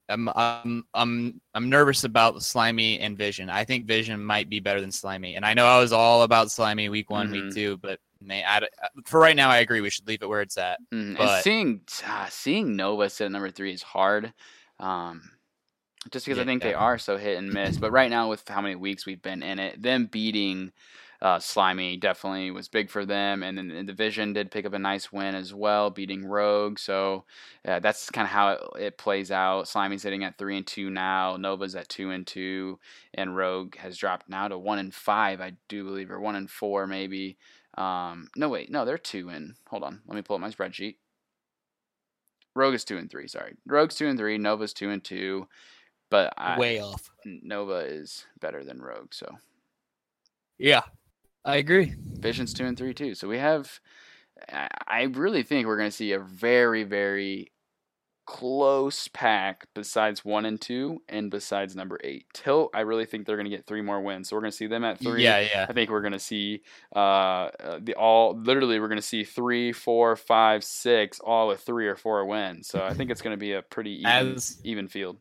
I'm, 0.10 0.30
I'm, 0.30 0.86
I'm, 0.94 1.42
I'm 1.54 1.70
nervous 1.70 2.04
about 2.04 2.42
Slimy 2.44 3.00
and 3.00 3.18
Vision. 3.18 3.50
I 3.50 3.64
think 3.66 3.86
Vision 3.86 4.24
might 4.24 4.50
be 4.50 4.60
better 4.60 4.80
than 4.82 4.92
Slimy, 4.92 5.36
and 5.36 5.46
I 5.46 5.54
know 5.54 5.66
I 5.66 5.80
was 5.80 5.92
all 5.92 6.24
about 6.24 6.52
Slimy 6.52 6.90
week 6.90 7.10
one, 7.10 7.28
Mhm. 7.30 7.32
week 7.32 7.54
two, 7.54 7.78
but 7.78 8.00
man, 8.22 8.44
I, 8.48 8.68
for 9.06 9.20
right 9.20 9.36
now, 9.36 9.50
I 9.50 9.58
agree. 9.58 9.82
We 9.82 9.90
should 9.90 10.08
leave 10.08 10.22
it 10.22 10.30
where 10.30 10.42
it's 10.42 10.58
at. 10.58 10.80
Mm, 10.94 11.18
But- 11.18 11.44
seeing 11.44 11.82
ah, 12.06 12.28
seeing 12.32 12.76
Nova 12.76 13.10
sit 13.10 13.26
at 13.26 13.32
number 13.32 13.52
three 13.52 13.74
is 13.74 13.84
hard, 13.84 14.34
um, 14.80 15.30
just 16.12 16.26
because 16.26 16.40
I 16.40 16.46
think 16.46 16.64
they 16.64 16.74
are 16.74 16.98
so 16.98 17.18
hit 17.18 17.38
and 17.38 17.52
miss. 17.52 17.78
But 17.78 17.92
right 17.92 18.10
now, 18.10 18.30
with 18.30 18.48
how 18.48 18.62
many 18.62 18.76
weeks 18.76 19.06
we've 19.06 19.22
been 19.22 19.44
in 19.44 19.60
it, 19.60 19.82
them 19.82 20.06
beating 20.06 20.72
uh, 21.22 21.40
Slimy 21.40 21.98
definitely 21.98 22.52
was 22.52 22.68
big 22.68 22.90
for 22.90 23.06
them. 23.06 23.44
And 23.44 23.58
then 23.58 23.70
the 23.70 23.84
division 23.84 24.34
did 24.34 24.52
pick 24.52 24.66
up 24.66 24.74
a 24.74 24.80
nice 24.80 25.12
win 25.12 25.36
as 25.36 25.54
well, 25.54 25.90
beating 25.90 26.26
Rogue. 26.26 26.80
So 26.80 27.26
uh, 27.68 27.80
that's 27.80 28.10
kind 28.10 28.26
of 28.26 28.32
how 28.32 28.50
it, 28.50 28.62
it 28.80 28.98
plays 28.98 29.32
out. 29.32 29.68
Slimy's 29.68 30.02
sitting 30.04 30.24
at 30.24 30.38
three 30.38 30.58
and 30.58 30.68
two 30.68 30.90
now. 30.90 31.38
Nova's 31.38 31.76
at 31.76 31.90
two 31.90 32.12
and 32.12 32.26
two, 32.26 32.80
and 33.14 33.36
Rogue 33.36 33.76
has 33.78 33.98
dropped 33.98 34.30
now 34.30 34.48
to 34.48 34.58
one 34.58 34.80
and 34.80 34.94
five, 34.94 35.42
I 35.42 35.54
do 35.68 35.84
believe, 35.84 36.12
or 36.12 36.20
one 36.20 36.36
and 36.36 36.50
four 36.50 36.88
maybe. 36.88 37.38
Um, 37.78 38.30
no, 38.36 38.50
wait, 38.50 38.72
no, 38.72 38.86
they're 38.86 38.98
two 38.98 39.30
and. 39.30 39.56
Hold 39.70 39.84
on, 39.84 40.02
let 40.08 40.16
me 40.16 40.22
pull 40.22 40.36
up 40.36 40.42
my 40.42 40.50
spreadsheet. 40.50 40.96
Rogue 42.56 42.74
is 42.74 42.84
two 42.84 42.98
and 42.98 43.10
three. 43.10 43.28
Sorry, 43.28 43.54
Rogue's 43.68 43.96
two 43.96 44.08
and 44.08 44.18
three. 44.18 44.38
Nova's 44.38 44.74
two 44.74 44.90
and 44.90 45.04
two, 45.04 45.48
but 46.10 46.34
I, 46.38 46.58
Way 46.58 46.80
off. 46.80 47.10
Nova 47.24 47.78
is 47.86 48.26
better 48.40 48.64
than 48.64 48.82
Rogue. 48.82 49.14
So 49.14 49.38
Yeah, 50.58 50.82
I 51.48 51.56
agree. 51.56 51.96
Vision's 52.20 52.54
two 52.54 52.66
and 52.66 52.78
three 52.78 52.94
too. 52.94 53.16
So 53.16 53.28
we 53.28 53.38
have. 53.38 53.80
I 54.88 55.04
really 55.04 55.42
think 55.42 55.66
we're 55.66 55.78
going 55.78 55.90
to 55.90 55.96
see 55.96 56.12
a 56.12 56.20
very, 56.20 56.84
very 56.84 57.52
close 58.28 59.08
pack 59.08 59.66
besides 59.74 60.24
one 60.24 60.46
and 60.46 60.60
two, 60.60 61.02
and 61.08 61.32
besides 61.32 61.76
number 61.76 61.98
eight. 62.04 62.26
Tilt, 62.34 62.70
I 62.74 62.82
really 62.82 63.06
think 63.06 63.26
they're 63.26 63.38
going 63.38 63.50
to 63.50 63.56
get 63.56 63.66
three 63.66 63.82
more 63.82 64.02
wins. 64.02 64.30
So 64.30 64.36
we're 64.36 64.42
going 64.42 64.52
to 64.52 64.58
see 64.58 64.68
them 64.68 64.84
at 64.84 65.00
three. 65.00 65.24
Yeah, 65.24 65.40
yeah. 65.40 65.66
I 65.68 65.74
think 65.74 65.90
we're 65.90 66.02
gonna 66.02 66.20
see 66.20 66.62
uh, 66.96 67.00
uh, 67.00 67.80
the 67.82 67.96
all 67.96 68.38
literally 68.38 68.80
we're 68.80 68.90
gonna 68.90 69.02
see 69.02 69.24
three, 69.24 69.72
four, 69.72 70.16
five, 70.16 70.64
six, 70.64 71.20
all 71.20 71.48
with 71.48 71.62
three 71.62 71.88
or 71.88 71.96
four 71.96 72.26
wins. 72.26 72.68
So 72.68 72.84
I 72.84 72.94
think 72.94 73.10
it's 73.10 73.22
gonna 73.22 73.38
be 73.38 73.54
a 73.54 73.62
pretty 73.62 74.02
even, 74.02 74.36
As 74.36 74.60
even 74.64 74.88
field. 74.90 75.18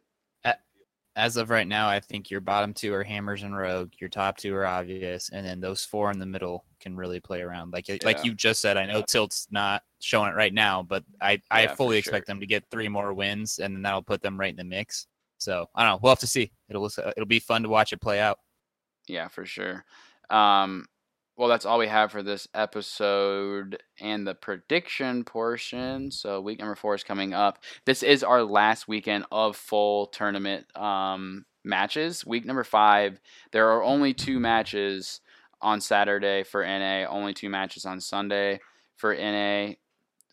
As 1.16 1.38
of 1.38 1.48
right 1.50 1.66
now, 1.66 1.88
I 1.88 1.98
think 1.98 2.30
your 2.30 2.42
bottom 2.42 2.74
two 2.74 2.92
are 2.94 3.02
Hammers 3.02 3.42
and 3.42 3.56
Rogue. 3.56 3.92
Your 3.98 4.10
top 4.10 4.36
two 4.36 4.54
are 4.54 4.66
obvious, 4.66 5.30
and 5.30 5.44
then 5.44 5.60
those 5.60 5.84
four 5.84 6.10
in 6.10 6.18
the 6.18 6.26
middle 6.26 6.64
can 6.78 6.94
really 6.94 7.20
play 7.20 7.40
around. 7.40 7.72
Like 7.72 7.86
like 8.04 8.22
you 8.22 8.34
just 8.34 8.60
said, 8.60 8.76
I 8.76 8.84
know 8.86 9.02
Tilt's 9.02 9.48
not 9.50 9.82
showing 10.00 10.30
it 10.30 10.36
right 10.36 10.52
now, 10.52 10.82
but 10.82 11.04
I 11.20 11.40
I 11.50 11.62
Yeah, 11.62 11.68
for 11.68 11.76
fully 11.76 11.96
sure. 11.96 12.00
expect 12.00 12.26
them 12.26 12.40
to 12.40 12.46
get 12.46 12.70
three 12.70 12.88
more 12.88 13.14
wins, 13.14 13.58
and 13.58 13.74
then 13.74 13.82
that'll 13.82 14.02
put 14.02 14.20
them 14.22 14.38
right 14.38 14.50
in 14.50 14.56
the 14.56 14.64
mix. 14.64 15.06
So 15.38 15.68
I 15.74 15.82
don't 15.84 15.92
know. 15.92 16.00
We'll 16.02 16.12
have 16.12 16.18
to 16.20 16.26
see. 16.26 16.52
It'll 16.68 16.86
it'll 16.86 17.26
be 17.26 17.40
fun 17.40 17.62
to 17.62 17.68
watch 17.70 17.92
it 17.94 18.00
play 18.00 18.20
out. 18.20 18.38
Yeah, 19.08 19.28
for 19.28 19.46
sure. 19.46 19.84
Um, 20.30 20.86
well, 21.36 21.48
that's 21.48 21.66
all 21.66 21.78
we 21.78 21.88
have 21.88 22.12
for 22.12 22.22
this 22.22 22.48
episode 22.54 23.82
and 24.00 24.26
the 24.26 24.34
prediction 24.34 25.22
portion. 25.22 26.10
So 26.10 26.40
week 26.40 26.58
number 26.58 26.74
four 26.74 26.94
is 26.94 27.04
coming 27.04 27.34
up. 27.34 27.58
This 27.84 28.02
is 28.02 28.24
our 28.24 28.42
last 28.42 28.88
weekend 28.88 29.26
of 29.30 29.54
full 29.54 30.06
tournament 30.06 30.66
um, 30.74 31.44
matches. 31.62 32.24
Week 32.24 32.46
number 32.46 32.64
five, 32.64 33.20
there 33.52 33.70
are 33.72 33.82
only 33.82 34.14
two 34.14 34.40
matches 34.40 35.20
on 35.60 35.82
Saturday 35.82 36.42
for 36.42 36.64
NA. 36.64 37.04
Only 37.06 37.34
two 37.34 37.50
matches 37.50 37.84
on 37.84 38.00
Sunday 38.00 38.60
for 38.96 39.14
NA. 39.14 39.74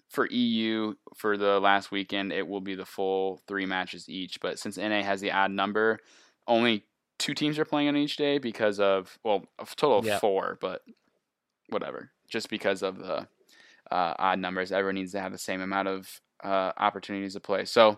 For 0.09 0.27
EU, 0.29 0.93
for 1.17 1.37
the 1.37 1.59
last 1.59 1.91
weekend, 1.91 2.31
it 2.31 2.47
will 2.47 2.61
be 2.61 2.75
the 2.75 2.85
full 2.85 3.41
three 3.47 3.65
matches 3.65 4.07
each. 4.07 4.39
But 4.39 4.59
since 4.59 4.77
NA 4.77 5.01
has 5.01 5.21
the 5.21 5.31
odd 5.31 5.49
number, 5.49 5.99
only 6.47 6.85
two 7.23 7.33
teams 7.33 7.57
are 7.57 7.63
playing 7.63 7.87
on 7.87 7.95
each 7.95 8.17
day 8.17 8.37
because 8.37 8.81
of 8.81 9.17
well, 9.23 9.45
a 9.57 9.65
total 9.77 9.99
of 9.99 10.05
Yeah. 10.05 10.19
four, 10.19 10.57
but 10.59 10.81
whatever. 11.69 12.11
Just 12.27 12.49
because 12.49 12.83
of 12.83 12.97
the 12.97 13.25
uh, 13.89 14.13
odd 14.19 14.39
numbers, 14.39 14.73
everyone 14.73 14.95
needs 14.95 15.13
to 15.13 15.21
have 15.21 15.31
the 15.31 15.37
same 15.37 15.61
amount 15.61 15.87
of 15.87 16.21
uh, 16.43 16.73
opportunities 16.75 17.33
to 17.33 17.39
play. 17.39 17.63
So 17.63 17.97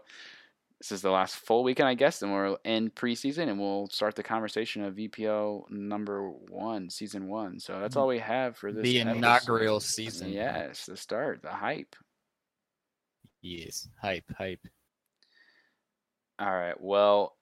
this 0.79 0.91
is 0.91 1.01
the 1.01 1.09
last 1.09 1.37
full 1.37 1.63
weekend, 1.63 1.89
I 1.89 1.95
guess, 1.95 2.21
and 2.21 2.31
we'll 2.31 2.59
end 2.65 2.93
preseason 2.93 3.49
and 3.49 3.59
we'll 3.59 3.87
start 3.87 4.13
the 4.13 4.21
conversation 4.21 4.83
of 4.83 4.93
VPL 4.93 5.71
number 5.71 6.29
one, 6.29 6.91
season 6.91 7.27
one. 7.27 7.59
So 7.59 7.79
that's 7.79 7.95
all 7.95 8.05
we 8.07 8.19
have 8.19 8.55
for 8.57 8.71
this. 8.71 8.83
the 8.83 8.99
episode. 8.99 9.17
inaugural 9.17 9.79
season. 9.79 10.31
Yes, 10.31 10.85
the 10.85 10.97
start, 10.97 11.41
the 11.41 11.49
hype. 11.49 11.95
Yes. 13.41 13.87
Hype. 13.99 14.31
Hype. 14.37 14.67
All 16.37 16.53
right. 16.53 16.79
Well, 16.79 17.35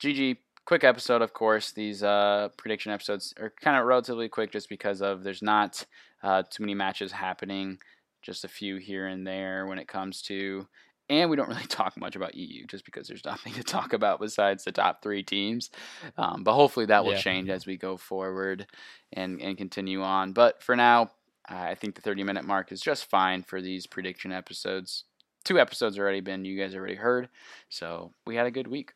GG, 0.00 0.38
quick 0.68 0.84
episode, 0.84 1.22
of 1.22 1.32
course. 1.32 1.72
These 1.72 2.02
uh, 2.02 2.50
prediction 2.58 2.92
episodes 2.92 3.32
are 3.40 3.54
kind 3.58 3.78
of 3.78 3.86
relatively 3.86 4.28
quick 4.28 4.52
just 4.52 4.68
because 4.68 5.00
of 5.00 5.22
there's 5.24 5.40
not 5.40 5.82
uh, 6.22 6.42
too 6.42 6.62
many 6.62 6.74
matches 6.74 7.10
happening, 7.10 7.78
just 8.20 8.44
a 8.44 8.48
few 8.48 8.76
here 8.76 9.06
and 9.06 9.26
there 9.26 9.66
when 9.66 9.78
it 9.78 9.88
comes 9.88 10.20
to. 10.22 10.68
And 11.08 11.30
we 11.30 11.36
don't 11.36 11.48
really 11.54 11.64
talk 11.64 11.96
much 11.96 12.16
about 12.16 12.34
EU 12.34 12.66
just 12.66 12.84
because 12.84 13.08
there's 13.08 13.24
nothing 13.24 13.54
to 13.54 13.62
talk 13.62 13.94
about 13.94 14.20
besides 14.20 14.62
the 14.64 14.70
top 14.70 15.02
three 15.02 15.22
teams. 15.22 15.70
Um, 16.18 16.44
but 16.44 16.52
hopefully 16.52 16.84
that 16.84 17.02
will 17.02 17.12
Yeah. 17.12 17.18
change 17.20 17.48
as 17.48 17.64
we 17.64 17.78
go 17.78 17.96
forward 17.96 18.66
and, 19.14 19.40
and 19.40 19.56
continue 19.56 20.02
on. 20.02 20.34
But 20.34 20.62
for 20.62 20.76
now, 20.76 21.12
I 21.48 21.76
think 21.76 21.94
the 21.94 22.02
30 22.02 22.24
minute 22.24 22.44
mark 22.44 22.72
is 22.72 22.82
just 22.82 23.08
fine 23.08 23.42
for 23.42 23.62
these 23.62 23.86
prediction 23.86 24.32
episodes. 24.32 25.04
Two 25.44 25.58
episodes 25.58 25.98
already 25.98 26.20
been, 26.20 26.44
you 26.44 26.60
guys 26.60 26.74
already 26.74 26.96
heard. 26.96 27.30
So 27.70 28.12
we 28.26 28.36
had 28.36 28.44
a 28.44 28.50
good 28.50 28.66
week. 28.66 28.92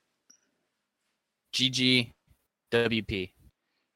GG. 1.53 2.13
WP. 2.73 3.31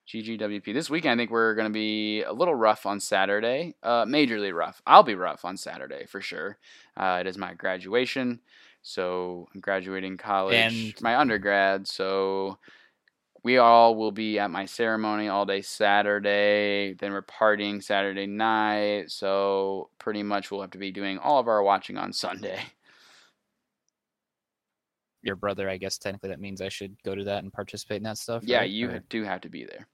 GGWP. 0.06 0.72
This 0.74 0.88
weekend, 0.90 1.18
I 1.18 1.22
think 1.22 1.30
we're 1.30 1.54
going 1.54 1.66
to 1.66 1.72
be 1.72 2.22
a 2.22 2.32
little 2.32 2.54
rough 2.54 2.86
on 2.86 3.00
Saturday. 3.00 3.74
Uh, 3.82 4.04
majorly 4.04 4.54
rough. 4.54 4.80
I'll 4.86 5.02
be 5.02 5.14
rough 5.14 5.44
on 5.44 5.56
Saturday 5.56 6.06
for 6.06 6.20
sure. 6.20 6.58
Uh, 6.96 7.18
it 7.20 7.26
is 7.26 7.36
my 7.38 7.54
graduation. 7.54 8.40
So 8.82 9.48
I'm 9.54 9.60
graduating 9.60 10.16
college, 10.16 10.54
And- 10.54 11.02
my 11.02 11.16
undergrad. 11.16 11.88
So 11.88 12.58
we 13.42 13.58
all 13.58 13.96
will 13.96 14.12
be 14.12 14.38
at 14.38 14.50
my 14.50 14.66
ceremony 14.66 15.28
all 15.28 15.46
day 15.46 15.62
Saturday. 15.62 16.94
Then 16.94 17.12
we're 17.12 17.22
partying 17.22 17.82
Saturday 17.82 18.26
night. 18.26 19.10
So 19.10 19.90
pretty 19.98 20.22
much 20.22 20.50
we'll 20.50 20.60
have 20.60 20.70
to 20.72 20.78
be 20.78 20.92
doing 20.92 21.18
all 21.18 21.38
of 21.40 21.48
our 21.48 21.62
watching 21.62 21.96
on 21.96 22.12
Sunday. 22.12 22.60
Your 25.26 25.36
brother, 25.36 25.68
I 25.68 25.76
guess 25.76 25.98
technically 25.98 26.30
that 26.30 26.40
means 26.40 26.60
I 26.60 26.68
should 26.68 26.96
go 27.04 27.14
to 27.14 27.24
that 27.24 27.42
and 27.42 27.52
participate 27.52 27.98
in 27.98 28.02
that 28.04 28.18
stuff. 28.18 28.42
Yeah, 28.44 28.58
right? 28.58 28.70
you 28.70 28.90
Or- 28.90 28.98
do 29.08 29.24
have 29.24 29.40
to 29.42 29.48
be 29.48 29.64
there. 29.64 29.86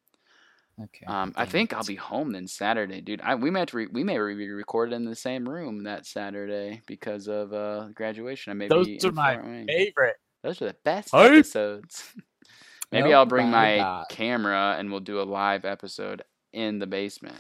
Okay. 0.85 1.05
Um, 1.07 1.33
I 1.37 1.45
think 1.45 1.75
I'll 1.75 1.85
be 1.85 1.95
home 1.97 2.33
then 2.33 2.47
Saturday, 2.49 3.03
dude. 3.03 3.21
I, 3.21 3.35
we 3.35 3.51
may 3.51 3.61
have 3.61 3.69
to 3.69 3.77
re- 3.77 3.89
we 3.93 4.03
may 4.05 4.15
be 4.15 4.49
recorded 4.51 4.95
in 4.95 5.05
the 5.05 5.15
same 5.15 5.47
room 5.47 5.85
that 5.85 6.07
Saturday 6.07 6.81
because 6.87 7.29
of 7.29 7.53
uh, 7.53 7.89
graduation. 7.95 8.53
I 8.53 8.55
may 8.55 8.69
Those 8.69 8.87
be 8.87 8.99
are 9.05 9.13
my 9.13 9.37
Wayne. 9.41 9.67
favorite. 9.67 10.17
Those 10.43 10.63
are 10.63 10.69
the 10.69 10.77
best 10.83 11.11
Hype. 11.11 11.31
episodes. 11.31 12.13
Maybe 12.91 13.13
Oh 13.13 13.19
I'll 13.19 13.27
bring 13.27 13.51
my 13.51 13.77
my 13.79 14.05
camera 14.11 14.77
and 14.79 14.91
we'll 14.91 15.01
do 15.01 15.21
a 15.21 15.25
live 15.25 15.65
episode 15.67 16.23
in 16.55 16.79
the 16.79 16.87
basement. 16.87 17.37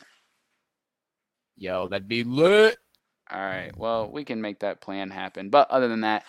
Yo, 1.56 1.88
that'd 1.88 2.08
be 2.08 2.24
lit. 2.24 2.76
All 3.30 3.40
right. 3.40 3.76
Well, 3.76 4.10
we 4.10 4.24
can 4.24 4.40
make 4.42 4.60
that 4.60 4.80
plan 4.80 5.10
happen. 5.10 5.48
But 5.48 5.70
other 5.70 5.88
than 5.88 6.02
that, 6.02 6.24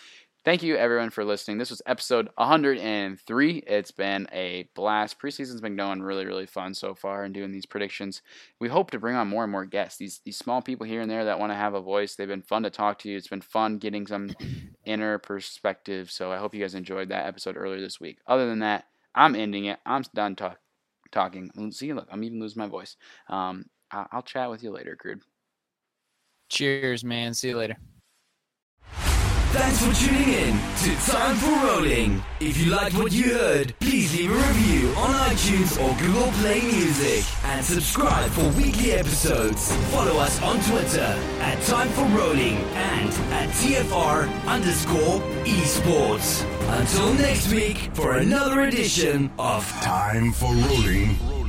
thank 0.45 0.62
you 0.62 0.75
everyone 0.75 1.10
for 1.10 1.23
listening. 1.23 1.58
This 1.58 1.69
was 1.69 1.82
episode 1.86 2.29
103. 2.36 3.58
It's 3.65 3.91
been 3.91 4.27
a 4.32 4.67
blast. 4.75 5.19
Preseason's 5.19 5.62
been 5.62 5.75
going 5.75 6.01
really, 6.01 6.25
really 6.25 6.45
fun 6.45 6.73
so 6.73 6.93
far 6.93 7.23
and 7.23 7.34
doing 7.34 7.51
these 7.51 7.65
predictions. 7.65 8.21
We 8.60 8.69
hope 8.69 8.91
to 8.91 8.99
bring 8.99 9.15
on 9.15 9.27
more 9.27 9.43
and 9.43 9.51
more 9.51 9.65
guests. 9.65 9.97
These 9.97 10.21
these 10.25 10.38
small 10.38 10.62
people 10.62 10.86
here 10.86 11.01
and 11.01 11.10
there 11.10 11.25
that 11.25 11.39
want 11.39 11.51
to 11.51 11.58
have 11.58 11.73
a 11.73 11.82
voice. 11.82 12.15
They've 12.15 12.27
been 12.27 12.41
fun 12.41 12.63
to 12.63 12.69
talk 12.69 12.99
to 12.99 13.10
you. 13.10 13.17
It's 13.17 13.27
been 13.27 13.41
fun 13.41 13.77
getting 13.77 14.06
some 14.06 14.32
inner 14.86 15.17
perspective. 15.17 16.12
So 16.12 16.32
I 16.32 16.38
hope 16.38 16.53
you 16.53 16.62
guys 16.62 16.75
enjoyed 16.75 17.10
that 17.10 17.27
episode 17.27 17.58
earlier 17.58 17.82
this 17.82 17.99
week. 17.99 18.19
Other 18.27 18.47
than 18.47 18.60
that, 18.60 18.86
I'm 19.15 19.36
ending 19.36 19.65
it. 19.65 19.79
I'm 19.86 20.03
done 20.13 20.36
talk, 20.36 20.60
talking. 21.12 21.51
See, 21.71 21.93
look, 21.93 22.08
I'm 22.12 22.23
even 22.23 22.39
losing 22.39 22.60
my 22.60 22.67
voice. 22.67 22.97
Um, 23.29 23.65
I'll 23.91 24.23
chat 24.23 24.49
with 24.49 24.63
you 24.63 24.71
later, 24.71 24.95
Crude. 24.95 25.21
Cheers, 26.49 27.03
man. 27.03 27.34
See 27.34 27.49
you 27.49 27.58
later. 27.58 27.77
Thanks 29.54 29.86
for 29.86 29.94
tuning 30.08 30.34
in 30.34 30.60
to 30.78 31.12
Time 31.12 31.36
for 31.36 31.68
Rolling. 31.68 32.24
If 32.39 32.58
you 32.58 32.72
liked 32.72 32.96
what 32.96 33.12
you 33.12 33.36
heard, 33.36 33.78
please 33.80 34.18
leave 34.18 34.32
a 34.32 34.34
review 34.34 34.89
on 34.98 35.12
iTunes 35.30 35.80
or 35.80 35.96
Google 36.02 36.32
Play 36.42 36.60
Music 36.62 37.24
and 37.46 37.63
subscribe 37.63 38.32
for 38.32 38.50
weekly 38.58 38.94
episodes. 38.94 39.72
Follow 39.92 40.18
us 40.18 40.42
on 40.42 40.60
Twitter 40.62 41.20
at 41.39 41.62
Time 41.68 41.88
for 41.89 42.02
Rolling 42.18 42.58
and 42.74 43.10
at 43.32 43.50
TFR 43.50 44.28
underscore 44.48 45.20
esports. 45.46 46.44
Until 46.80 47.13
next 47.13 47.52
week 47.52 47.92
for 47.94 48.16
another 48.16 48.62
edition 48.62 49.32
of 49.38 49.70
Time 49.84 50.32
for 50.32 50.52
rolling. 50.52 51.42